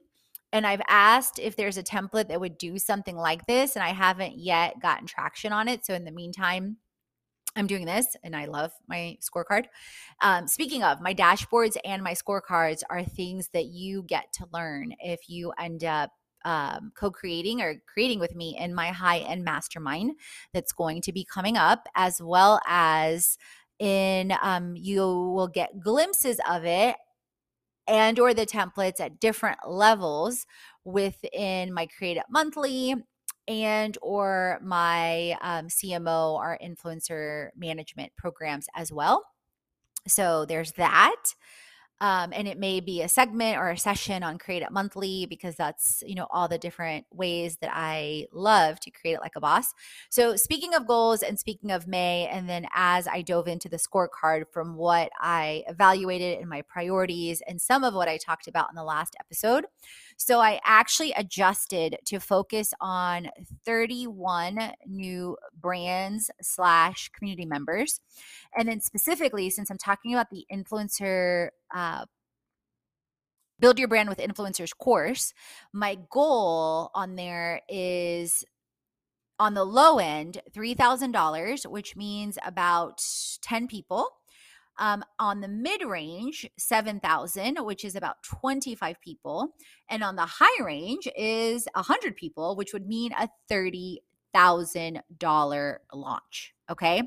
And 0.54 0.66
I've 0.66 0.82
asked 0.88 1.40
if 1.40 1.56
there's 1.56 1.78
a 1.78 1.84
template 1.84 2.28
that 2.30 2.40
would 2.40 2.58
do 2.58 2.78
something 2.78 3.18
like 3.18 3.46
this, 3.46 3.76
and 3.76 3.84
I 3.84 3.90
haven't 3.90 4.38
yet 4.38 4.82
gotten 4.82 5.08
traction 5.08 5.52
on 5.52 5.68
it. 5.68 5.86
So, 5.86 5.94
in 5.94 6.04
the 6.04 6.12
meantime, 6.12 6.78
I'm 7.56 7.68
doing 7.68 7.86
this 7.86 8.16
and 8.24 8.36
I 8.36 8.46
love 8.46 8.72
my 8.88 9.18
scorecard. 9.22 9.66
Um, 10.22 10.48
speaking 10.48 10.84
of, 10.84 11.02
my 11.02 11.14
dashboards 11.14 11.76
and 11.84 12.02
my 12.02 12.14
scorecards 12.14 12.82
are 12.90 13.04
things 13.04 13.50
that 13.54 13.66
you 13.66 14.04
get 14.04 14.32
to 14.34 14.46
learn 14.54 14.94
if 15.00 15.30
you 15.30 15.52
end 15.60 15.84
up 15.84 16.12
um, 16.46 16.92
co 16.96 17.12
creating 17.12 17.62
or 17.62 17.76
creating 17.92 18.20
with 18.20 18.36
me 18.36 18.58
in 18.58 18.74
my 18.74 18.88
high 18.88 19.20
end 19.20 19.44
mastermind 19.44 20.14
that's 20.54 20.72
going 20.72 21.02
to 21.02 21.12
be 21.12 21.26
coming 21.26 21.58
up, 21.58 21.88
as 21.96 22.22
well 22.22 22.60
as 22.68 23.38
in 23.80 24.34
um, 24.42 24.76
you 24.76 25.02
will 25.02 25.48
get 25.48 25.80
glimpses 25.80 26.40
of 26.50 26.66
it 26.66 26.96
and 27.88 28.20
or 28.20 28.34
the 28.34 28.46
templates 28.46 29.00
at 29.00 29.20
different 29.20 29.58
levels 29.68 30.46
within 30.86 31.74
my 31.74 31.88
create 31.88 32.18
it 32.18 32.24
monthly 32.30 32.96
and 33.52 33.98
or 34.02 34.60
my 34.64 35.38
um, 35.42 35.68
cmo 35.68 36.36
or 36.36 36.58
influencer 36.64 37.50
management 37.56 38.12
programs 38.18 38.68
as 38.76 38.92
well. 38.92 39.24
So 40.08 40.46
there's 40.46 40.72
that 40.74 41.22
um, 42.02 42.34
and 42.34 42.48
it 42.48 42.58
may 42.58 42.80
be 42.80 43.04
a 43.04 43.08
segment 43.08 43.58
or 43.58 43.70
a 43.70 43.78
session 43.78 44.24
on 44.24 44.38
create 44.38 44.64
it 44.64 44.72
monthly 44.72 45.26
because 45.28 45.56
that's 45.56 46.04
you 46.06 46.16
know 46.16 46.28
all 46.32 46.48
the 46.48 46.58
different 46.58 47.06
ways 47.14 47.58
that 47.58 47.70
i 47.72 48.26
love 48.34 48.80
to 48.80 48.92
create 48.92 49.14
it 49.14 49.22
like 49.22 49.36
a 49.38 49.40
boss 49.40 49.74
so 50.10 50.36
speaking 50.36 50.74
of 50.74 50.88
goals 50.88 51.22
and 51.22 51.40
speaking 51.40 51.72
of 51.72 51.88
may 51.88 52.28
and 52.28 52.50
then 52.50 52.66
as 52.74 53.08
i 53.08 53.22
dove 53.22 53.48
into 53.48 53.70
the 53.70 53.78
scorecard 53.78 54.44
from 54.52 54.76
what 54.76 55.10
i 55.22 55.64
evaluated 55.70 56.40
and 56.40 56.50
my 56.50 56.62
priorities 56.64 57.42
and 57.48 57.62
some 57.62 57.84
of 57.84 57.94
what 57.94 58.10
i 58.10 58.18
talked 58.18 58.48
about 58.48 58.70
in 58.70 58.76
the 58.76 58.84
last 58.84 59.16
episode 59.20 59.66
so 60.22 60.40
I 60.40 60.60
actually 60.64 61.14
adjusted 61.14 61.98
to 62.06 62.20
focus 62.20 62.76
on 62.80 63.30
31 63.66 64.74
new 64.86 65.36
brands 65.60 66.30
slash 66.44 67.10
community 67.10 67.46
members. 67.46 68.02
And 68.56 68.70
then 68.70 68.82
specifically, 68.82 69.50
since 69.50 69.72
I'm 69.72 69.80
talking 69.80 70.14
about 70.14 70.30
the 70.30 70.46
influencer 70.54 71.50
uh, 71.74 72.06
build 73.62 73.80
your 73.80 73.88
brand 73.88 74.10
with 74.10 74.18
influencers 74.18 74.78
course, 74.78 75.34
my 75.72 75.98
goal 76.10 76.92
on 76.94 77.16
there 77.16 77.62
is 77.70 78.44
on 79.40 79.54
the 79.54 79.64
low 79.64 79.98
end, 79.98 80.42
$3,000, 80.52 81.66
which 81.66 81.96
means 81.96 82.38
about 82.46 83.02
10 83.42 83.68
people. 83.68 84.10
Um, 84.78 85.04
on 85.20 85.42
the 85.42 85.48
mid 85.48 85.84
range, 85.84 86.50
7,000, 86.58 87.58
which 87.58 87.86
is 87.86 87.96
about 87.96 88.24
25 88.24 89.00
people. 89.02 89.54
And 89.90 90.04
on 90.04 90.16
the 90.16 90.26
high 90.26 90.64
range 90.64 91.08
is 91.16 91.68
100 91.76 92.16
people, 92.16 92.56
which 92.56 92.74
would 92.74 92.88
mean 92.88 93.12
a 93.14 93.30
$30,000 93.52 95.78
launch. 95.94 96.54
Okay. 96.70 97.04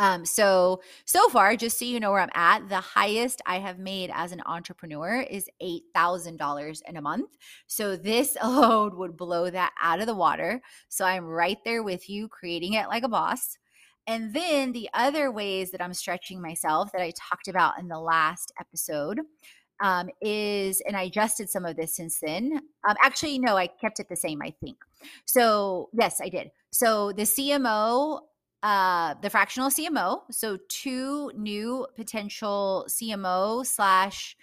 Um, 0.00 0.24
so 0.24 0.80
so 1.04 1.28
far, 1.28 1.54
just 1.56 1.78
so 1.78 1.84
you 1.84 2.00
know 2.00 2.10
where 2.10 2.22
I'm 2.22 2.30
at, 2.34 2.68
the 2.70 2.80
highest 2.80 3.42
I 3.44 3.58
have 3.58 3.78
made 3.78 4.10
as 4.14 4.32
an 4.32 4.42
entrepreneur 4.46 5.20
is 5.20 5.48
eight 5.60 5.82
thousand 5.94 6.38
dollars 6.38 6.82
in 6.88 6.96
a 6.96 7.02
month. 7.02 7.36
So 7.66 7.96
this 7.96 8.36
alone 8.40 8.96
would 8.96 9.16
blow 9.16 9.50
that 9.50 9.72
out 9.80 10.00
of 10.00 10.06
the 10.06 10.14
water. 10.14 10.62
So 10.88 11.04
I'm 11.04 11.26
right 11.26 11.58
there 11.66 11.82
with 11.82 12.08
you, 12.08 12.28
creating 12.28 12.72
it 12.72 12.88
like 12.88 13.04
a 13.04 13.08
boss. 13.08 13.58
And 14.06 14.32
then 14.32 14.72
the 14.72 14.88
other 14.94 15.30
ways 15.30 15.70
that 15.70 15.82
I'm 15.82 15.94
stretching 15.94 16.40
myself 16.40 16.90
that 16.92 17.02
I 17.02 17.12
talked 17.16 17.48
about 17.48 17.78
in 17.78 17.86
the 17.86 18.00
last 18.00 18.52
episode 18.58 19.20
um, 19.80 20.08
is, 20.20 20.80
and 20.86 20.96
I 20.96 21.02
adjusted 21.02 21.50
some 21.50 21.64
of 21.64 21.76
this 21.76 21.94
since 21.94 22.18
then. 22.20 22.60
Um, 22.88 22.96
actually, 23.02 23.38
no, 23.38 23.56
I 23.56 23.66
kept 23.66 24.00
it 24.00 24.08
the 24.08 24.16
same, 24.16 24.40
I 24.42 24.52
think. 24.60 24.78
So, 25.26 25.90
yes, 25.92 26.20
I 26.20 26.28
did. 26.28 26.50
So, 26.70 27.12
the 27.12 27.22
CMO, 27.22 28.20
uh, 28.62 29.14
the 29.22 29.30
fractional 29.30 29.70
CMO, 29.70 30.22
so 30.30 30.58
two 30.68 31.32
new 31.36 31.86
potential 31.96 32.86
CMO 32.88 33.66
slash 33.66 34.36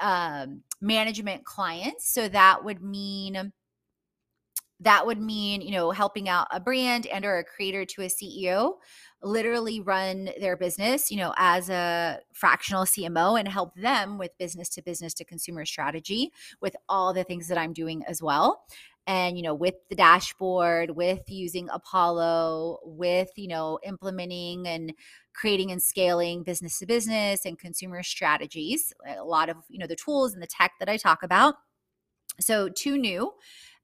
um, 0.00 0.62
management 0.80 1.44
clients. 1.44 2.12
So, 2.12 2.28
that 2.28 2.64
would 2.64 2.82
mean 2.82 3.52
that 4.80 5.06
would 5.06 5.20
mean 5.20 5.60
you 5.60 5.72
know 5.72 5.90
helping 5.90 6.28
out 6.28 6.46
a 6.50 6.60
brand 6.60 7.06
and 7.06 7.24
or 7.24 7.38
a 7.38 7.44
creator 7.44 7.84
to 7.84 8.02
a 8.02 8.06
ceo 8.06 8.74
literally 9.22 9.80
run 9.80 10.30
their 10.40 10.56
business 10.56 11.10
you 11.10 11.16
know 11.16 11.34
as 11.36 11.68
a 11.68 12.18
fractional 12.32 12.84
cmo 12.84 13.38
and 13.38 13.48
help 13.48 13.74
them 13.74 14.18
with 14.18 14.36
business 14.38 14.68
to 14.68 14.82
business 14.82 15.14
to 15.14 15.24
consumer 15.24 15.64
strategy 15.64 16.30
with 16.60 16.76
all 16.88 17.12
the 17.12 17.24
things 17.24 17.48
that 17.48 17.58
i'm 17.58 17.72
doing 17.72 18.02
as 18.06 18.22
well 18.22 18.64
and 19.08 19.36
you 19.36 19.42
know 19.42 19.54
with 19.54 19.74
the 19.88 19.96
dashboard 19.96 20.90
with 20.90 21.22
using 21.26 21.68
apollo 21.72 22.78
with 22.84 23.30
you 23.34 23.48
know 23.48 23.80
implementing 23.82 24.68
and 24.68 24.92
creating 25.34 25.72
and 25.72 25.82
scaling 25.82 26.44
business 26.44 26.78
to 26.78 26.86
business 26.86 27.44
and 27.44 27.58
consumer 27.58 28.02
strategies 28.04 28.92
a 29.18 29.24
lot 29.24 29.48
of 29.48 29.56
you 29.68 29.78
know 29.78 29.86
the 29.88 29.96
tools 29.96 30.32
and 30.34 30.42
the 30.42 30.46
tech 30.46 30.72
that 30.78 30.88
i 30.88 30.96
talk 30.96 31.24
about 31.24 31.56
so 32.38 32.68
two 32.68 32.96
new 32.96 33.32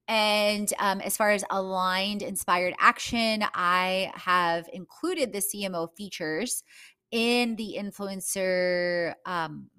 and 0.07 0.73
um, 0.79 1.01
as 1.01 1.17
far 1.17 1.31
as 1.31 1.45
aligned 1.51 2.21
inspired 2.21 2.75
action, 2.79 3.43
I 3.55 4.13
have 4.15 4.69
included 4.73 5.33
the 5.33 5.39
CMO 5.39 5.89
features 5.97 6.63
in 7.11 7.57
the 7.57 7.77
influencer 7.79 9.15
um, 9.25 9.71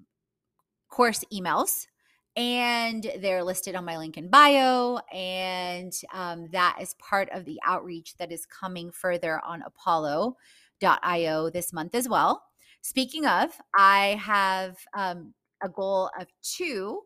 course 0.90 1.24
emails. 1.32 1.86
And 2.38 3.10
they're 3.20 3.44
listed 3.44 3.76
on 3.76 3.86
my 3.86 3.98
link 3.98 4.18
in 4.18 4.30
bio. 4.30 5.00
And 5.14 5.94
um, 6.14 6.50
that 6.52 6.78
is 6.82 6.96
part 6.96 7.30
of 7.32 7.46
the 7.46 7.60
outreach 7.66 8.18
that 8.18 8.32
is 8.32 8.46
coming 8.46 8.92
further 8.92 9.40
on 9.46 9.62
apollo.io 9.62 11.50
this 11.50 11.72
month 11.72 11.96
as 11.96 12.10
well. 12.10 12.44
Speaking 12.82 13.26
of, 13.26 13.50
I 13.78 14.20
have 14.22 14.78
um, 14.96 15.34
a 15.64 15.70
goal 15.70 16.12
of 16.20 16.28
two 16.44 17.02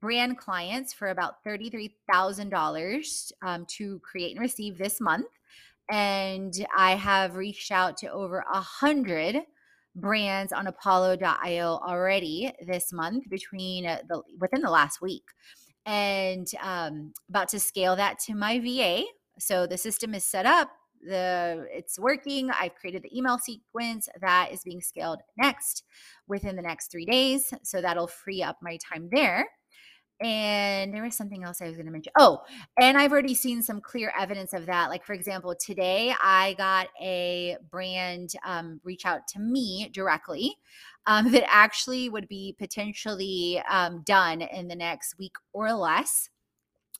brand 0.00 0.38
clients 0.38 0.92
for 0.92 1.08
about 1.08 1.42
$33,000 1.44 3.32
um, 3.42 3.66
to 3.66 3.98
create 4.00 4.32
and 4.32 4.40
receive 4.40 4.78
this 4.78 5.00
month. 5.00 5.26
And 5.90 6.54
I 6.76 6.92
have 6.92 7.36
reached 7.36 7.72
out 7.72 7.96
to 7.98 8.12
over 8.12 8.44
a 8.52 8.60
hundred 8.60 9.42
brands 9.94 10.52
on 10.52 10.66
apollo.io 10.66 11.80
already 11.86 12.52
this 12.66 12.92
month 12.92 13.28
between 13.28 13.84
the 13.84 14.22
within 14.38 14.60
the 14.60 14.70
last 14.70 15.00
week. 15.00 15.24
And 15.86 16.46
um, 16.62 17.12
about 17.28 17.48
to 17.48 17.60
scale 17.60 17.96
that 17.96 18.18
to 18.26 18.34
my 18.34 18.58
va 18.58 19.04
so 19.38 19.66
the 19.66 19.78
system 19.78 20.14
is 20.14 20.24
set 20.24 20.46
up 20.46 20.70
the 21.00 21.66
it's 21.70 21.98
working. 21.98 22.50
I've 22.50 22.74
created 22.74 23.02
the 23.04 23.16
email 23.16 23.38
sequence 23.38 24.08
that 24.20 24.50
is 24.52 24.62
being 24.64 24.80
scaled 24.80 25.20
next 25.36 25.84
within 26.26 26.56
the 26.56 26.62
next 26.62 26.90
three 26.90 27.06
days. 27.06 27.52
So 27.62 27.80
that'll 27.80 28.08
free 28.08 28.42
up 28.42 28.58
my 28.62 28.78
time 28.78 29.08
there 29.12 29.46
and 30.20 30.92
there 30.92 31.02
was 31.02 31.16
something 31.16 31.44
else 31.44 31.62
I 31.62 31.66
was 31.66 31.76
going 31.76 31.86
to 31.86 31.92
mention. 31.92 32.12
Oh, 32.18 32.42
and 32.80 32.98
I've 32.98 33.12
already 33.12 33.34
seen 33.34 33.62
some 33.62 33.80
clear 33.80 34.12
evidence 34.18 34.52
of 34.52 34.66
that. 34.66 34.88
Like, 34.88 35.04
for 35.04 35.12
example, 35.12 35.54
today 35.54 36.12
I 36.20 36.54
got 36.54 36.88
a 37.00 37.56
brand 37.70 38.32
um, 38.44 38.80
reach 38.84 39.06
out 39.06 39.26
to 39.28 39.40
me 39.40 39.90
directly 39.92 40.56
um, 41.06 41.30
that 41.32 41.44
actually 41.48 42.08
would 42.08 42.28
be 42.28 42.54
potentially 42.58 43.62
um, 43.70 44.02
done 44.04 44.42
in 44.42 44.68
the 44.68 44.76
next 44.76 45.18
week 45.18 45.36
or 45.52 45.72
less 45.72 46.28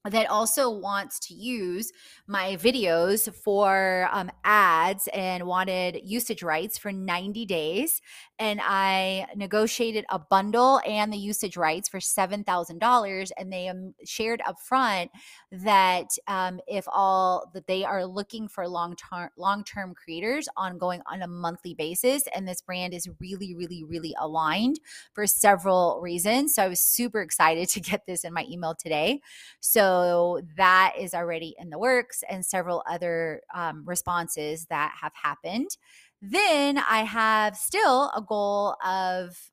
that 0.05 0.31
also 0.31 0.71
wants 0.71 1.19
to 1.19 1.35
use 1.35 1.93
my 2.27 2.57
videos 2.57 3.33
for 3.35 4.09
um, 4.13 4.31
ads 4.45 5.09
and 5.13 5.45
wanted 5.45 6.01
usage 6.05 6.43
rights 6.43 6.79
for 6.79 6.93
90 6.93 7.45
days. 7.47 8.01
And 8.39 8.61
I 8.63 9.27
negotiated 9.35 10.05
a 10.11 10.19
bundle 10.19 10.81
and 10.87 11.13
the 11.13 11.17
usage 11.17 11.57
rights 11.57 11.89
for 11.89 11.99
$7,000. 11.99 13.31
And 13.37 13.53
they 13.53 13.69
um, 13.69 13.95
shared 14.05 14.41
up 14.47 14.61
front 14.61 15.11
that 15.51 16.07
um, 16.29 16.61
if 16.69 16.87
all 16.93 17.51
that 17.55 17.67
they 17.67 17.85
are 17.85 18.07
looking 18.07 18.47
for 18.47 18.69
long 18.69 18.95
term 18.95 19.31
long 19.37 19.65
term 19.65 19.95
creators 19.95 20.49
ongoing 20.57 21.03
on 21.11 21.23
a 21.23 21.27
monthly 21.27 21.75
basis. 21.75 22.23
And 22.35 22.47
this 22.47 22.63
brand 22.63 22.95
is 22.95 23.09
really, 23.21 23.55
really, 23.55 23.83
really 23.83 24.15
aligned 24.21 24.79
for 25.13 25.27
several 25.27 25.99
reasons. 26.01 26.55
So 26.55 26.63
I 26.63 26.69
was 26.69 26.81
super 26.81 27.21
excited 27.21 27.69
to 27.71 27.81
get 27.81 28.07
this 28.07 28.25
in 28.25 28.33
my 28.33 28.47
email 28.49 28.75
today. 28.75 29.21
So 29.61 29.88
so 29.89 30.43
that 30.59 30.93
is 30.99 31.15
already 31.15 31.55
in 31.59 31.71
the 31.71 31.79
works 31.79 32.23
and 32.29 32.45
several 32.45 32.83
other 32.87 33.41
um, 33.55 33.85
responses 33.87 34.67
that 34.67 34.93
have 35.01 35.13
happened. 35.15 35.79
Then 36.21 36.77
I 36.77 37.05
have 37.05 37.57
still 37.57 38.11
a 38.15 38.21
goal 38.21 38.77
of 38.85 39.51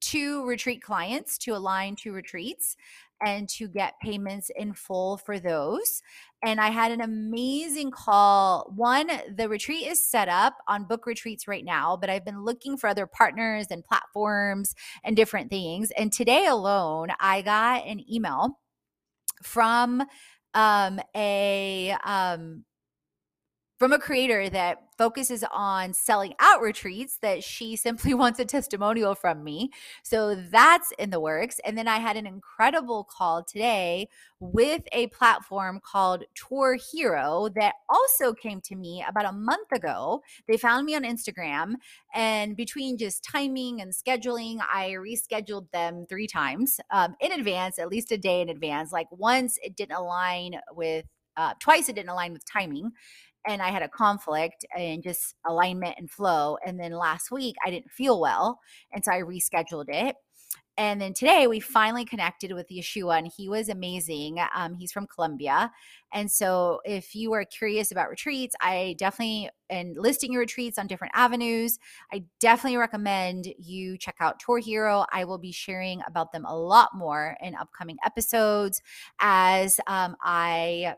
two 0.00 0.46
retreat 0.46 0.80
clients 0.80 1.36
to 1.38 1.50
align 1.50 1.96
two 1.96 2.12
retreats 2.14 2.78
and 3.24 3.46
to 3.50 3.68
get 3.68 4.00
payments 4.02 4.50
in 4.56 4.72
full 4.72 5.18
for 5.18 5.38
those. 5.38 6.00
And 6.42 6.58
I 6.58 6.70
had 6.70 6.90
an 6.90 7.02
amazing 7.02 7.90
call. 7.90 8.72
One, 8.74 9.10
the 9.36 9.50
retreat 9.50 9.86
is 9.86 10.08
set 10.08 10.30
up 10.30 10.56
on 10.66 10.86
book 10.86 11.04
retreats 11.04 11.46
right 11.46 11.64
now, 11.64 11.98
but 11.98 12.08
I've 12.08 12.24
been 12.24 12.42
looking 12.42 12.78
for 12.78 12.88
other 12.88 13.06
partners 13.06 13.66
and 13.70 13.84
platforms 13.84 14.74
and 15.04 15.14
different 15.14 15.50
things. 15.50 15.90
And 15.90 16.10
today 16.10 16.46
alone, 16.46 17.08
I 17.20 17.42
got 17.42 17.86
an 17.86 18.02
email 18.10 18.58
from 19.42 20.02
um, 20.54 21.00
a 21.14 21.96
um, 22.04 22.64
from 23.82 23.92
a 23.92 23.98
creator 23.98 24.48
that 24.48 24.78
focuses 24.96 25.44
on 25.52 25.92
selling 25.92 26.34
out 26.38 26.60
retreats 26.60 27.18
that 27.20 27.42
she 27.42 27.74
simply 27.86 28.14
wants 28.14 28.38
a 28.38 28.44
testimonial 28.44 29.16
from 29.16 29.42
me. 29.42 29.70
So 30.04 30.36
that's 30.36 30.92
in 31.00 31.10
the 31.10 31.18
works. 31.18 31.58
And 31.64 31.76
then 31.76 31.88
I 31.88 31.98
had 31.98 32.16
an 32.16 32.24
incredible 32.24 33.02
call 33.10 33.42
today 33.42 34.08
with 34.38 34.82
a 34.92 35.08
platform 35.08 35.80
called 35.84 36.22
Tour 36.36 36.78
Hero 36.92 37.48
that 37.56 37.74
also 37.88 38.32
came 38.32 38.60
to 38.60 38.76
me 38.76 39.04
about 39.08 39.24
a 39.24 39.32
month 39.32 39.72
ago. 39.72 40.22
They 40.46 40.58
found 40.58 40.86
me 40.86 40.94
on 40.94 41.02
Instagram, 41.02 41.74
and 42.14 42.56
between 42.56 42.98
just 42.98 43.24
timing 43.24 43.80
and 43.80 43.92
scheduling, 43.92 44.58
I 44.72 44.90
rescheduled 44.90 45.72
them 45.72 46.06
three 46.08 46.28
times 46.28 46.78
um, 46.92 47.16
in 47.20 47.32
advance, 47.32 47.80
at 47.80 47.88
least 47.88 48.12
a 48.12 48.16
day 48.16 48.42
in 48.42 48.48
advance. 48.48 48.92
Like 48.92 49.08
once 49.10 49.58
it 49.60 49.74
didn't 49.74 49.96
align 49.96 50.60
with 50.70 51.04
uh, 51.36 51.54
twice 51.58 51.88
it 51.88 51.94
didn't 51.94 52.10
align 52.10 52.32
with 52.32 52.44
timing 52.44 52.92
and 53.46 53.62
I 53.62 53.70
had 53.70 53.82
a 53.82 53.88
conflict 53.88 54.64
and 54.76 55.02
just 55.02 55.34
alignment 55.46 55.96
and 55.98 56.10
flow. 56.10 56.56
And 56.64 56.78
then 56.78 56.92
last 56.92 57.30
week 57.30 57.56
I 57.64 57.70
didn't 57.70 57.90
feel 57.90 58.20
well. 58.20 58.60
And 58.92 59.04
so 59.04 59.12
I 59.12 59.20
rescheduled 59.20 59.86
it. 59.88 60.16
And 60.78 61.00
then 61.00 61.12
today 61.12 61.46
we 61.46 61.60
finally 61.60 62.06
connected 62.06 62.52
with 62.52 62.70
Yeshua, 62.70 63.18
and 63.18 63.30
he 63.36 63.46
was 63.46 63.68
amazing. 63.68 64.38
Um, 64.54 64.74
he's 64.74 64.90
from 64.90 65.06
Colombia. 65.06 65.70
And 66.14 66.30
so 66.30 66.80
if 66.84 67.14
you 67.14 67.34
are 67.34 67.44
curious 67.44 67.92
about 67.92 68.08
retreats, 68.08 68.56
I 68.60 68.96
definitely, 68.98 69.50
and 69.68 69.96
listing 69.98 70.32
your 70.32 70.40
retreats 70.40 70.78
on 70.78 70.86
different 70.86 71.12
avenues, 71.14 71.78
I 72.10 72.24
definitely 72.40 72.78
recommend 72.78 73.48
you 73.58 73.98
check 73.98 74.16
out 74.20 74.40
Tour 74.40 74.58
Hero. 74.58 75.04
I 75.12 75.24
will 75.24 75.38
be 75.38 75.52
sharing 75.52 76.00
about 76.06 76.32
them 76.32 76.46
a 76.46 76.56
lot 76.56 76.90
more 76.94 77.36
in 77.42 77.54
upcoming 77.54 77.98
episodes 78.04 78.80
as 79.20 79.78
um, 79.86 80.16
I 80.22 80.94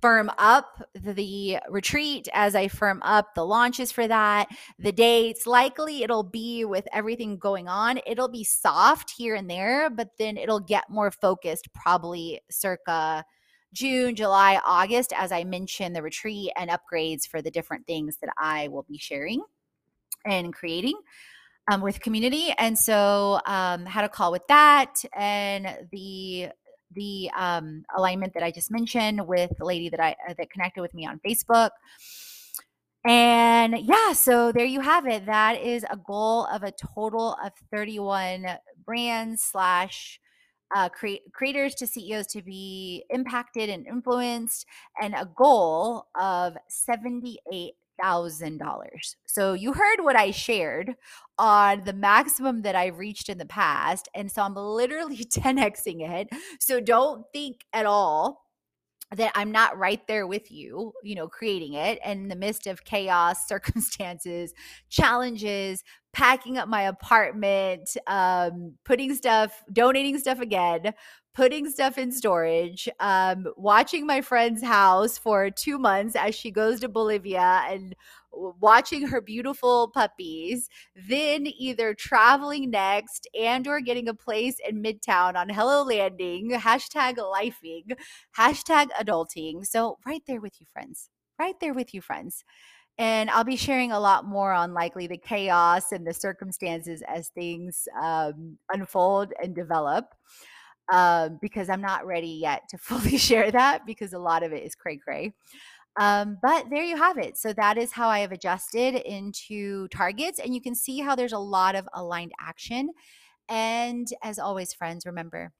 firm 0.00 0.30
up 0.38 0.82
the 0.94 1.58
retreat, 1.68 2.28
as 2.32 2.54
I 2.54 2.68
firm 2.68 3.00
up 3.02 3.34
the 3.34 3.44
launches 3.44 3.92
for 3.92 4.08
that, 4.08 4.48
the 4.78 4.92
dates. 4.92 5.46
Likely 5.46 6.02
it'll 6.02 6.22
be 6.22 6.64
with 6.64 6.86
everything 6.92 7.38
going 7.38 7.68
on, 7.68 8.00
it'll 8.06 8.28
be 8.28 8.44
soft 8.44 9.10
here 9.16 9.34
and 9.34 9.50
there, 9.50 9.90
but 9.90 10.10
then 10.18 10.36
it'll 10.36 10.60
get 10.60 10.84
more 10.88 11.10
focused 11.10 11.72
probably 11.72 12.40
circa. 12.50 13.24
June, 13.72 14.16
July, 14.16 14.60
August, 14.66 15.12
as 15.16 15.30
I 15.30 15.44
mentioned, 15.44 15.94
the 15.94 16.02
retreat 16.02 16.50
and 16.56 16.70
upgrades 16.70 17.24
for 17.24 17.40
the 17.40 17.52
different 17.52 17.86
things 17.86 18.16
that 18.20 18.30
I 18.36 18.66
will 18.66 18.82
be 18.82 18.98
sharing 18.98 19.42
and 20.26 20.52
creating 20.52 20.98
um, 21.70 21.80
with 21.80 22.00
community. 22.00 22.52
And 22.58 22.76
so 22.76 23.40
um, 23.46 23.86
had 23.86 24.04
a 24.04 24.08
call 24.08 24.32
with 24.32 24.46
that 24.48 25.02
and 25.14 25.86
the 25.92 26.48
the 26.94 27.30
um, 27.36 27.84
alignment 27.96 28.34
that 28.34 28.42
I 28.42 28.50
just 28.50 28.70
mentioned 28.70 29.26
with 29.26 29.50
the 29.58 29.64
lady 29.64 29.88
that 29.88 30.00
I 30.00 30.16
uh, 30.28 30.34
that 30.38 30.50
connected 30.50 30.80
with 30.80 30.94
me 30.94 31.06
on 31.06 31.20
Facebook. 31.26 31.70
And 33.06 33.78
yeah, 33.78 34.12
so 34.12 34.52
there 34.52 34.66
you 34.66 34.80
have 34.80 35.06
it. 35.06 35.24
That 35.26 35.60
is 35.60 35.84
a 35.90 35.96
goal 35.96 36.46
of 36.46 36.62
a 36.62 36.72
total 36.72 37.36
of 37.42 37.52
31 37.72 38.46
brands 38.84 39.42
slash 39.42 40.20
uh, 40.76 40.88
creators 41.32 41.74
to 41.76 41.86
CEOs 41.86 42.26
to 42.28 42.42
be 42.42 43.04
impacted 43.10 43.68
and 43.68 43.86
influenced, 43.86 44.66
and 45.02 45.14
a 45.14 45.28
goal 45.36 46.06
of 46.14 46.56
$78 46.70 47.72
thousand 48.02 48.58
dollars. 48.58 49.16
So 49.26 49.52
you 49.54 49.72
heard 49.72 50.00
what 50.00 50.16
I 50.16 50.30
shared 50.30 50.94
on 51.38 51.84
the 51.84 51.92
maximum 51.92 52.62
that 52.62 52.74
I've 52.76 52.98
reached 52.98 53.28
in 53.28 53.38
the 53.38 53.46
past, 53.46 54.08
and 54.14 54.30
so 54.30 54.42
I'm 54.42 54.54
literally 54.54 55.16
10xing 55.24 56.08
it. 56.08 56.28
So 56.58 56.80
don't 56.80 57.24
think 57.32 57.64
at 57.72 57.86
all 57.86 58.44
that 59.16 59.32
I'm 59.34 59.50
not 59.50 59.76
right 59.76 60.00
there 60.06 60.26
with 60.26 60.52
you, 60.52 60.92
you 61.02 61.16
know, 61.16 61.26
creating 61.26 61.74
it 61.74 61.98
in 62.04 62.28
the 62.28 62.36
midst 62.36 62.66
of 62.66 62.84
chaos, 62.84 63.48
circumstances, 63.48 64.52
challenges, 64.88 65.82
packing 66.12 66.58
up 66.58 66.68
my 66.68 66.82
apartment, 66.82 67.96
um, 68.06 68.74
putting 68.84 69.14
stuff, 69.14 69.62
donating 69.72 70.18
stuff 70.18 70.40
again, 70.40 70.92
putting 71.34 71.68
stuff 71.70 71.98
in 71.98 72.12
storage, 72.12 72.88
um, 72.98 73.46
watching 73.56 74.06
my 74.06 74.20
friend's 74.20 74.62
house 74.62 75.16
for 75.18 75.50
two 75.50 75.78
months 75.78 76.16
as 76.16 76.34
she 76.34 76.50
goes 76.50 76.80
to 76.80 76.88
Bolivia 76.88 77.62
and 77.68 77.94
watching 78.32 79.06
her 79.08 79.20
beautiful 79.20 79.88
puppies 79.88 80.68
then 80.94 81.46
either 81.58 81.94
traveling 81.94 82.70
next 82.70 83.28
and 83.38 83.66
or 83.66 83.80
getting 83.80 84.08
a 84.08 84.14
place 84.14 84.54
in 84.68 84.80
midtown 84.80 85.34
on 85.34 85.48
hello 85.48 85.82
landing 85.82 86.52
hashtag 86.52 87.16
lifeing 87.16 87.90
hashtag 88.38 88.86
adulting 89.00 89.66
so 89.66 89.98
right 90.06 90.22
there 90.28 90.40
with 90.40 90.60
you 90.60 90.66
friends 90.72 91.10
right 91.40 91.58
there 91.60 91.74
with 91.74 91.92
you 91.92 92.00
friends 92.00 92.44
and 93.00 93.30
I'll 93.30 93.44
be 93.44 93.56
sharing 93.56 93.92
a 93.92 93.98
lot 93.98 94.26
more 94.26 94.52
on 94.52 94.74
likely 94.74 95.06
the 95.06 95.16
chaos 95.16 95.90
and 95.90 96.06
the 96.06 96.12
circumstances 96.12 97.02
as 97.08 97.28
things 97.28 97.88
um, 97.98 98.58
unfold 98.70 99.32
and 99.42 99.54
develop. 99.54 100.14
Um, 100.92 101.38
because 101.40 101.70
I'm 101.70 101.80
not 101.80 102.06
ready 102.06 102.40
yet 102.40 102.68
to 102.70 102.78
fully 102.78 103.16
share 103.16 103.50
that 103.50 103.86
because 103.86 104.12
a 104.12 104.18
lot 104.18 104.42
of 104.42 104.52
it 104.52 104.64
is 104.64 104.74
cray 104.74 104.96
cray. 104.96 105.32
Um, 105.98 106.38
but 106.42 106.66
there 106.70 106.84
you 106.84 106.96
have 106.96 107.18
it. 107.18 107.36
So 107.36 107.52
that 107.52 107.76
is 107.76 107.92
how 107.92 108.08
I 108.08 108.20
have 108.20 108.32
adjusted 108.32 108.94
into 108.94 109.88
targets. 109.88 110.38
And 110.38 110.54
you 110.54 110.60
can 110.60 110.74
see 110.74 111.00
how 111.00 111.14
there's 111.14 111.32
a 111.32 111.38
lot 111.38 111.74
of 111.74 111.88
aligned 111.94 112.32
action. 112.40 112.90
And 113.48 114.08
as 114.22 114.38
always, 114.38 114.72
friends, 114.72 115.06
remember 115.06 115.52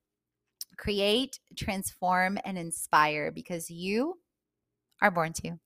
create, 0.76 1.38
transform, 1.56 2.38
and 2.44 2.56
inspire 2.56 3.30
because 3.30 3.70
you 3.70 4.18
are 5.02 5.10
born 5.10 5.32
to. 5.34 5.58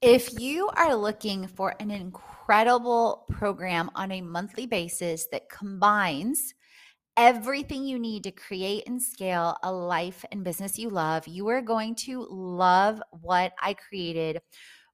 If 0.00 0.38
you 0.38 0.68
are 0.76 0.94
looking 0.94 1.48
for 1.48 1.74
an 1.80 1.90
incredible 1.90 3.24
program 3.30 3.90
on 3.94 4.12
a 4.12 4.20
monthly 4.20 4.66
basis 4.66 5.26
that 5.32 5.48
combines 5.48 6.54
everything 7.16 7.84
you 7.84 7.98
need 7.98 8.24
to 8.24 8.30
create 8.30 8.84
and 8.86 9.00
scale 9.00 9.56
a 9.62 9.72
life 9.72 10.24
and 10.32 10.44
business 10.44 10.78
you 10.78 10.90
love, 10.90 11.26
you 11.28 11.48
are 11.48 11.62
going 11.62 11.94
to 11.94 12.26
love 12.30 13.02
what 13.10 13.52
I 13.60 13.74
created 13.74 14.40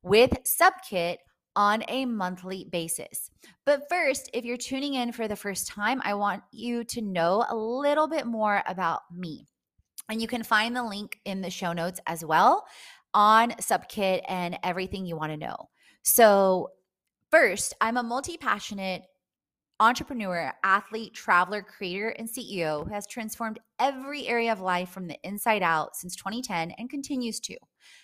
with 0.02 0.30
Subkit 0.44 1.16
on 1.56 1.82
a 1.88 2.04
monthly 2.04 2.66
basis. 2.70 3.30
But 3.66 3.88
first, 3.88 4.30
if 4.32 4.44
you're 4.44 4.56
tuning 4.56 4.94
in 4.94 5.12
for 5.12 5.28
the 5.28 5.36
first 5.36 5.66
time, 5.66 6.00
I 6.04 6.14
want 6.14 6.42
you 6.52 6.84
to 6.84 7.02
know 7.02 7.44
a 7.48 7.56
little 7.56 8.06
bit 8.06 8.26
more 8.26 8.62
about 8.66 9.00
me. 9.14 9.46
And 10.08 10.20
you 10.20 10.28
can 10.28 10.42
find 10.42 10.74
the 10.74 10.84
link 10.84 11.18
in 11.24 11.40
the 11.40 11.50
show 11.50 11.72
notes 11.72 12.00
as 12.06 12.24
well 12.24 12.66
on 13.14 13.50
Subkit 13.52 14.22
and 14.28 14.58
everything 14.62 15.06
you 15.06 15.16
want 15.16 15.32
to 15.32 15.36
know. 15.36 15.68
So, 16.02 16.70
first, 17.30 17.74
I'm 17.80 17.96
a 17.96 18.02
multi 18.02 18.36
passionate 18.36 19.02
entrepreneur, 19.80 20.52
athlete, 20.62 21.14
traveler, 21.14 21.62
creator, 21.62 22.10
and 22.10 22.28
CEO 22.28 22.86
who 22.86 22.92
has 22.92 23.06
transformed 23.06 23.58
every 23.78 24.28
area 24.28 24.52
of 24.52 24.60
life 24.60 24.90
from 24.90 25.06
the 25.08 25.18
inside 25.24 25.62
out 25.62 25.96
since 25.96 26.14
2010 26.14 26.72
and 26.72 26.90
continues 26.90 27.40
to, 27.40 27.56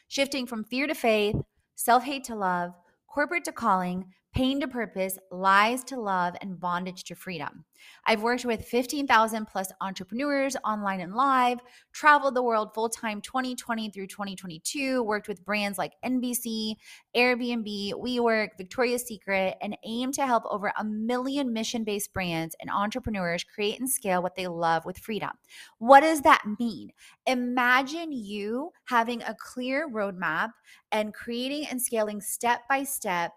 shifting 0.08 0.46
from 0.46 0.64
fear 0.64 0.86
to 0.86 0.94
faith, 0.94 1.36
self 1.74 2.02
hate 2.02 2.24
to 2.24 2.34
love, 2.34 2.72
corporate 3.06 3.44
to 3.44 3.52
calling, 3.52 4.06
pain 4.37 4.61
to 4.61 4.68
purpose, 4.68 5.18
lies 5.31 5.83
to 5.83 5.99
love, 5.99 6.37
and 6.42 6.61
bondage 6.61 7.05
to 7.05 7.14
freedom. 7.14 7.64
I've 8.05 8.22
worked 8.22 8.44
with 8.44 8.66
15,000 8.66 9.46
plus 9.46 9.72
entrepreneurs 9.81 10.57
online 10.62 11.01
and 11.01 11.14
live, 11.14 11.59
traveled 11.94 12.35
the 12.35 12.42
world 12.42 12.75
full 12.75 12.90
time 12.90 13.22
2020 13.22 13.88
through 13.88 14.09
2022, 14.09 15.03
worked 15.03 15.27
with 15.27 15.42
brands 15.42 15.79
like 15.79 15.94
NBC, 16.05 16.75
Airbnb, 17.16 17.94
WeWork, 17.94 18.49
Victoria's 18.59 19.05
Secret, 19.05 19.55
and 19.62 19.75
aim 19.87 20.12
to 20.12 20.27
help 20.27 20.44
over 20.51 20.70
a 20.79 20.85
million 20.85 21.55
mission 21.55 21.83
based 21.83 22.12
brands 22.12 22.55
and 22.61 22.68
entrepreneurs 22.68 23.42
create 23.42 23.81
and 23.81 23.88
scale 23.88 24.22
what 24.22 24.37
they 24.37 24.49
love 24.49 24.85
with 24.85 24.99
freedom. 24.99 25.31
What 25.79 26.01
does 26.01 26.20
that 26.22 26.44
mean? 26.61 26.90
Imagine 27.27 28.12
you 28.12 28.72
having 28.85 29.22
a 29.22 29.35
clear 29.35 29.88
roadmap 29.88 30.51
and 30.92 31.14
creating 31.14 31.68
and 31.70 31.81
scaling 31.81 32.20
step 32.20 32.61
by 32.68 32.85
step 32.85 33.33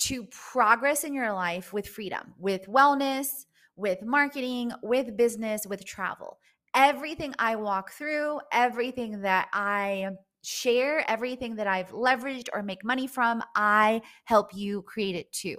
to 0.00 0.24
progress 0.24 1.04
in 1.04 1.14
your 1.14 1.32
life 1.32 1.72
with 1.72 1.86
freedom, 1.86 2.34
with 2.38 2.66
wellness, 2.66 3.46
with 3.76 4.02
marketing, 4.02 4.72
with 4.82 5.16
business, 5.16 5.66
with 5.66 5.84
travel. 5.84 6.38
Everything 6.74 7.34
I 7.38 7.56
walk 7.56 7.92
through, 7.92 8.40
everything 8.52 9.22
that 9.22 9.48
I 9.52 10.10
share, 10.42 11.04
everything 11.10 11.56
that 11.56 11.66
I've 11.66 11.90
leveraged 11.90 12.48
or 12.52 12.62
make 12.62 12.84
money 12.84 13.06
from, 13.06 13.42
I 13.54 14.02
help 14.24 14.54
you 14.54 14.82
create 14.82 15.16
it 15.16 15.32
too. 15.32 15.56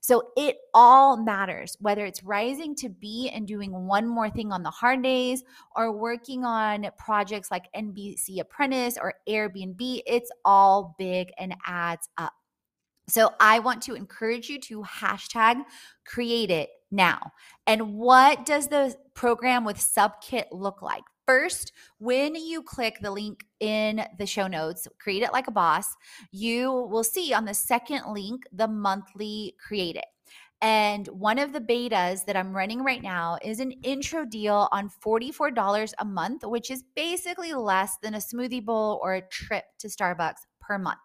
So 0.00 0.30
it 0.36 0.56
all 0.74 1.16
matters, 1.16 1.76
whether 1.80 2.04
it's 2.04 2.22
rising 2.22 2.74
to 2.76 2.88
be 2.88 3.30
and 3.32 3.46
doing 3.46 3.72
one 3.86 4.06
more 4.06 4.30
thing 4.30 4.52
on 4.52 4.62
the 4.62 4.70
hard 4.70 5.02
days 5.02 5.42
or 5.74 5.92
working 5.92 6.44
on 6.44 6.86
projects 6.98 7.50
like 7.50 7.72
NBC 7.74 8.40
Apprentice 8.40 8.96
or 9.00 9.14
Airbnb, 9.28 10.02
it's 10.06 10.30
all 10.44 10.94
big 10.98 11.30
and 11.38 11.54
adds 11.66 12.08
up. 12.16 12.32
So 13.08 13.32
I 13.40 13.58
want 13.60 13.82
to 13.84 13.94
encourage 13.94 14.48
you 14.48 14.60
to 14.62 14.82
hashtag 14.82 15.62
create 16.06 16.50
it 16.50 16.68
now. 16.90 17.32
And 17.66 17.94
what 17.94 18.44
does 18.44 18.68
the 18.68 18.94
program 19.14 19.64
with 19.64 19.78
Subkit 19.78 20.44
look 20.52 20.82
like? 20.82 21.02
First, 21.26 21.72
when 21.98 22.34
you 22.34 22.62
click 22.62 22.98
the 23.00 23.10
link 23.10 23.44
in 23.60 24.06
the 24.18 24.26
show 24.26 24.46
notes, 24.46 24.88
create 24.98 25.22
it 25.22 25.32
like 25.32 25.46
a 25.46 25.52
boss, 25.52 25.94
you 26.32 26.72
will 26.72 27.04
see 27.04 27.34
on 27.34 27.44
the 27.44 27.52
second 27.52 28.02
link 28.12 28.44
the 28.52 28.68
monthly 28.68 29.54
create 29.66 29.96
it. 29.96 30.06
And 30.60 31.06
one 31.08 31.38
of 31.38 31.52
the 31.52 31.60
betas 31.60 32.24
that 32.24 32.36
I'm 32.36 32.56
running 32.56 32.82
right 32.82 33.02
now 33.02 33.38
is 33.42 33.60
an 33.60 33.72
intro 33.82 34.24
deal 34.24 34.68
on 34.72 34.90
$44 35.04 35.92
a 35.98 36.04
month, 36.04 36.42
which 36.44 36.70
is 36.70 36.82
basically 36.96 37.52
less 37.54 37.96
than 38.02 38.14
a 38.14 38.18
smoothie 38.18 38.64
bowl 38.64 38.98
or 39.02 39.14
a 39.14 39.28
trip 39.28 39.64
to 39.80 39.88
Starbucks 39.88 40.40
per 40.60 40.78
month 40.78 40.98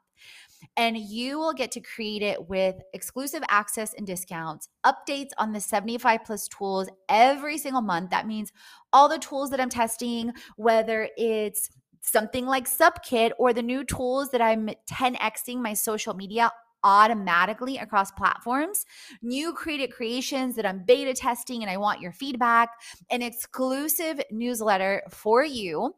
and 0.78 0.98
you 0.98 1.40
will 1.40 1.54
get 1.54 1.72
to 1.72 1.82
create 1.82 2.22
it 2.22 2.50
with 2.50 2.76
exclusive 2.94 3.44
access 3.50 3.94
and 3.94 4.08
discounts, 4.08 4.70
updates 4.86 5.32
on 5.38 5.52
the 5.52 5.60
75 5.60 6.24
plus 6.26 6.48
tools 6.48 6.90
every 7.10 7.58
single 7.58 7.82
month. 7.82 8.10
That 8.10 8.28
means 8.28 8.52
all 8.92 9.10
the 9.10 9.20
tools 9.20 9.50
that 9.52 9.60
I'm 9.60 9.70
testing, 9.70 10.34
whether 10.58 11.10
it's 11.18 11.70
something 12.02 12.46
like 12.46 12.68
Subkit 12.68 13.32
or 13.40 13.54
the 13.54 13.64
new 13.64 13.84
tools 13.84 14.30
that 14.32 14.42
I'm 14.42 14.70
10xing 14.92 15.58
my 15.58 15.74
social 15.74 16.14
media 16.14 16.52
automatically 16.84 17.78
across 17.78 18.12
platforms, 18.12 18.86
new 19.22 19.54
creative 19.54 19.90
creations 19.90 20.56
that 20.56 20.66
I'm 20.66 20.84
beta 20.86 21.14
testing 21.14 21.62
and 21.62 21.72
I 21.72 21.78
want 21.78 22.02
your 22.02 22.12
feedback, 22.12 22.70
an 23.10 23.22
exclusive 23.22 24.22
newsletter 24.32 25.02
for 25.10 25.44
you 25.46 25.96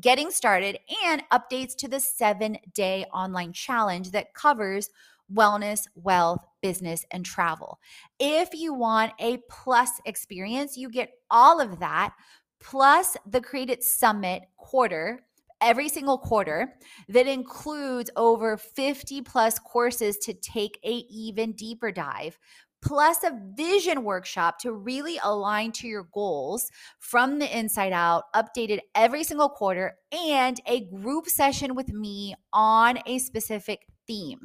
getting 0.00 0.30
started, 0.30 0.78
and 1.04 1.22
updates 1.32 1.74
to 1.76 1.88
the 1.88 2.00
seven 2.00 2.58
day 2.74 3.04
online 3.12 3.52
challenge 3.52 4.10
that 4.12 4.34
covers 4.34 4.90
wellness, 5.32 5.86
wealth, 5.94 6.44
business, 6.62 7.04
and 7.10 7.24
travel. 7.24 7.78
If 8.18 8.54
you 8.54 8.74
want 8.74 9.12
a 9.18 9.38
plus 9.48 9.90
experience, 10.04 10.76
you 10.76 10.90
get 10.90 11.10
all 11.30 11.60
of 11.60 11.80
that 11.80 12.14
plus 12.60 13.16
the 13.26 13.40
Create 13.40 13.70
It 13.70 13.82
Summit 13.82 14.42
quarter 14.56 15.20
every 15.60 15.88
single 15.88 16.18
quarter 16.18 16.74
that 17.08 17.26
includes 17.26 18.10
over 18.16 18.56
50 18.56 19.22
plus 19.22 19.58
courses 19.58 20.18
to 20.18 20.34
take 20.34 20.78
a 20.84 21.04
even 21.08 21.52
deeper 21.52 21.90
dive 21.90 22.38
plus 22.84 23.24
a 23.24 23.38
vision 23.56 24.04
workshop 24.04 24.58
to 24.58 24.72
really 24.72 25.18
align 25.24 25.72
to 25.72 25.88
your 25.88 26.06
goals 26.12 26.70
from 26.98 27.38
the 27.38 27.58
inside 27.58 27.92
out, 27.92 28.24
updated 28.34 28.80
every 28.94 29.24
single 29.24 29.48
quarter, 29.48 29.96
and 30.12 30.60
a 30.66 30.84
group 30.86 31.26
session 31.26 31.74
with 31.74 31.88
me 31.88 32.34
on 32.52 32.98
a 33.06 33.18
specific 33.18 33.86
theme. 34.06 34.40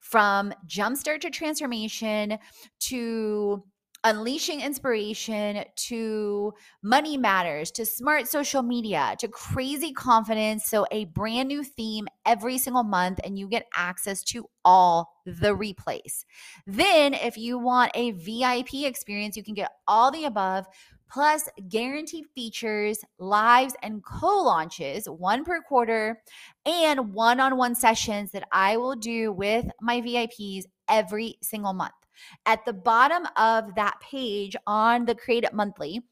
From 0.00 0.52
jumpstart 0.66 1.20
to 1.20 1.30
transformation 1.30 2.38
to 2.80 3.64
unleashing 4.04 4.60
inspiration 4.60 5.64
to 5.74 6.52
money 6.82 7.16
matters 7.16 7.70
to 7.72 7.86
smart 7.86 8.28
social 8.28 8.62
media 8.62 9.16
to 9.18 9.28
crazy 9.28 9.92
confidence. 9.92 10.66
So, 10.66 10.86
a 10.90 11.06
brand 11.06 11.48
new 11.48 11.64
theme 11.64 12.06
every 12.24 12.58
single 12.58 12.84
month, 12.84 13.18
and 13.24 13.38
you 13.38 13.48
get 13.48 13.66
access 13.74 14.22
to 14.24 14.46
all 14.64 15.10
the 15.24 15.56
replays. 15.56 16.24
Then, 16.66 17.14
if 17.14 17.36
you 17.36 17.58
want 17.58 17.92
a 17.94 18.12
VIP 18.12 18.84
experience, 18.84 19.36
you 19.36 19.42
can 19.42 19.54
get 19.54 19.72
all 19.88 20.10
the 20.10 20.24
above. 20.24 20.66
Plus, 21.10 21.48
guaranteed 21.68 22.24
features, 22.34 22.98
lives, 23.18 23.74
and 23.82 24.04
co 24.04 24.42
launches, 24.42 25.06
one 25.06 25.44
per 25.44 25.62
quarter, 25.62 26.20
and 26.66 27.12
one 27.14 27.40
on 27.40 27.56
one 27.56 27.74
sessions 27.74 28.32
that 28.32 28.48
I 28.50 28.76
will 28.76 28.96
do 28.96 29.32
with 29.32 29.66
my 29.80 30.00
VIPs 30.00 30.64
every 30.88 31.36
single 31.42 31.72
month. 31.72 32.03
At 32.46 32.64
the 32.64 32.72
bottom 32.72 33.26
of 33.36 33.74
that 33.74 34.00
page 34.00 34.56
on 34.66 35.04
the 35.04 35.14
Create 35.14 35.44
It 35.44 35.54
Monthly, 35.54 36.02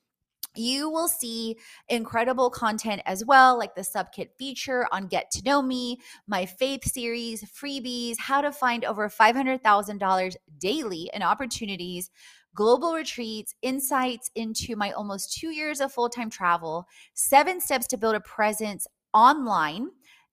you 0.55 0.91
will 0.91 1.09
see 1.09 1.57
incredible 1.89 2.51
content 2.51 3.01
as 3.07 3.25
well, 3.25 3.57
like 3.57 3.75
the 3.75 3.83
Subkit 3.83 4.29
feature 4.39 4.87
on 4.93 5.07
Get 5.07 5.31
to 5.33 5.43
Know 5.45 5.63
Me, 5.63 5.99
my 6.27 6.45
faith 6.45 6.85
series, 6.85 7.43
freebies, 7.45 8.19
how 8.19 8.43
to 8.43 8.53
find 8.53 8.85
over 8.85 9.09
$500,000 9.09 10.37
daily 10.59 11.11
in 11.15 11.23
opportunities, 11.23 12.11
global 12.55 12.93
retreats, 12.93 13.55
insights 13.63 14.31
into 14.35 14.77
my 14.77 14.93
almost 14.93 15.33
two 15.39 15.51
years 15.51 15.81
of 15.81 15.93
full 15.93 16.11
time 16.11 16.29
travel, 16.29 16.87
seven 17.15 17.61
steps 17.61 17.87
to 17.87 17.97
build 17.97 18.15
a 18.15 18.21
presence 18.21 18.87
online 19.15 19.89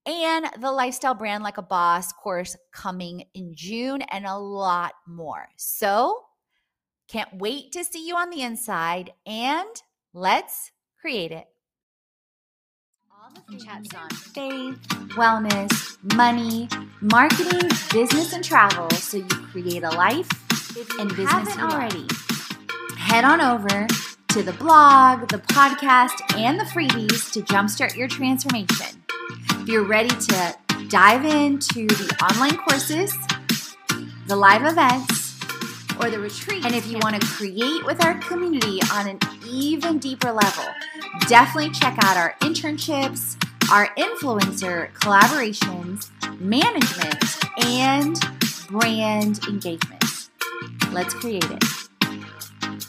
and 0.09 0.49
the 0.59 0.71
lifestyle 0.71 1.13
brand 1.13 1.43
like 1.43 1.57
a 1.57 1.63
boss 1.63 2.11
course 2.13 2.55
coming 2.71 3.25
in 3.33 3.53
June 3.55 4.01
and 4.01 4.25
a 4.25 4.37
lot 4.37 4.93
more. 5.07 5.47
So, 5.57 6.23
can't 7.07 7.29
wait 7.33 7.71
to 7.73 7.83
see 7.83 8.07
you 8.07 8.15
on 8.15 8.29
the 8.29 8.41
inside 8.41 9.13
and 9.25 9.69
let's 10.13 10.71
create 10.99 11.31
it. 11.31 11.47
All 13.11 13.31
the 13.49 13.63
chats 13.63 13.89
on 13.95 14.09
faith, 14.09 14.79
wellness, 15.15 15.97
money, 16.15 16.69
marketing, 17.01 17.69
business, 17.91 18.33
and 18.33 18.43
travel 18.43 18.89
so 18.91 19.17
you 19.17 19.25
create 19.25 19.83
a 19.83 19.89
life 19.89 20.29
and 20.99 21.09
business 21.15 21.57
already. 21.57 22.07
Head 22.97 23.25
on 23.25 23.41
over 23.41 23.87
to 24.29 24.43
the 24.43 24.53
blog, 24.53 25.27
the 25.29 25.39
podcast, 25.39 26.37
and 26.37 26.59
the 26.59 26.63
freebies 26.63 27.31
to 27.33 27.41
jumpstart 27.41 27.95
your 27.95 28.07
transformation. 28.07 28.98
If 29.29 29.67
you're 29.67 29.83
ready 29.83 30.09
to 30.09 30.55
dive 30.87 31.25
into 31.25 31.87
the 31.87 32.17
online 32.23 32.57
courses, 32.57 33.13
the 34.27 34.35
live 34.35 34.65
events, 34.65 35.39
or 35.99 36.09
the 36.09 36.19
retreat, 36.19 36.65
and 36.65 36.73
if 36.73 36.87
you 36.87 36.97
want 37.01 37.19
to 37.19 37.27
create 37.27 37.85
with 37.85 38.03
our 38.03 38.17
community 38.19 38.79
on 38.93 39.07
an 39.07 39.19
even 39.45 39.99
deeper 39.99 40.31
level, 40.31 40.63
definitely 41.27 41.71
check 41.71 41.97
out 42.03 42.17
our 42.17 42.35
internships, 42.41 43.35
our 43.71 43.87
influencer 43.95 44.91
collaborations, 44.93 46.09
management, 46.39 47.23
and 47.67 48.19
brand 48.69 49.39
engagement. 49.47 50.29
Let's 50.91 51.13
create 51.13 51.45
it. 51.45 51.78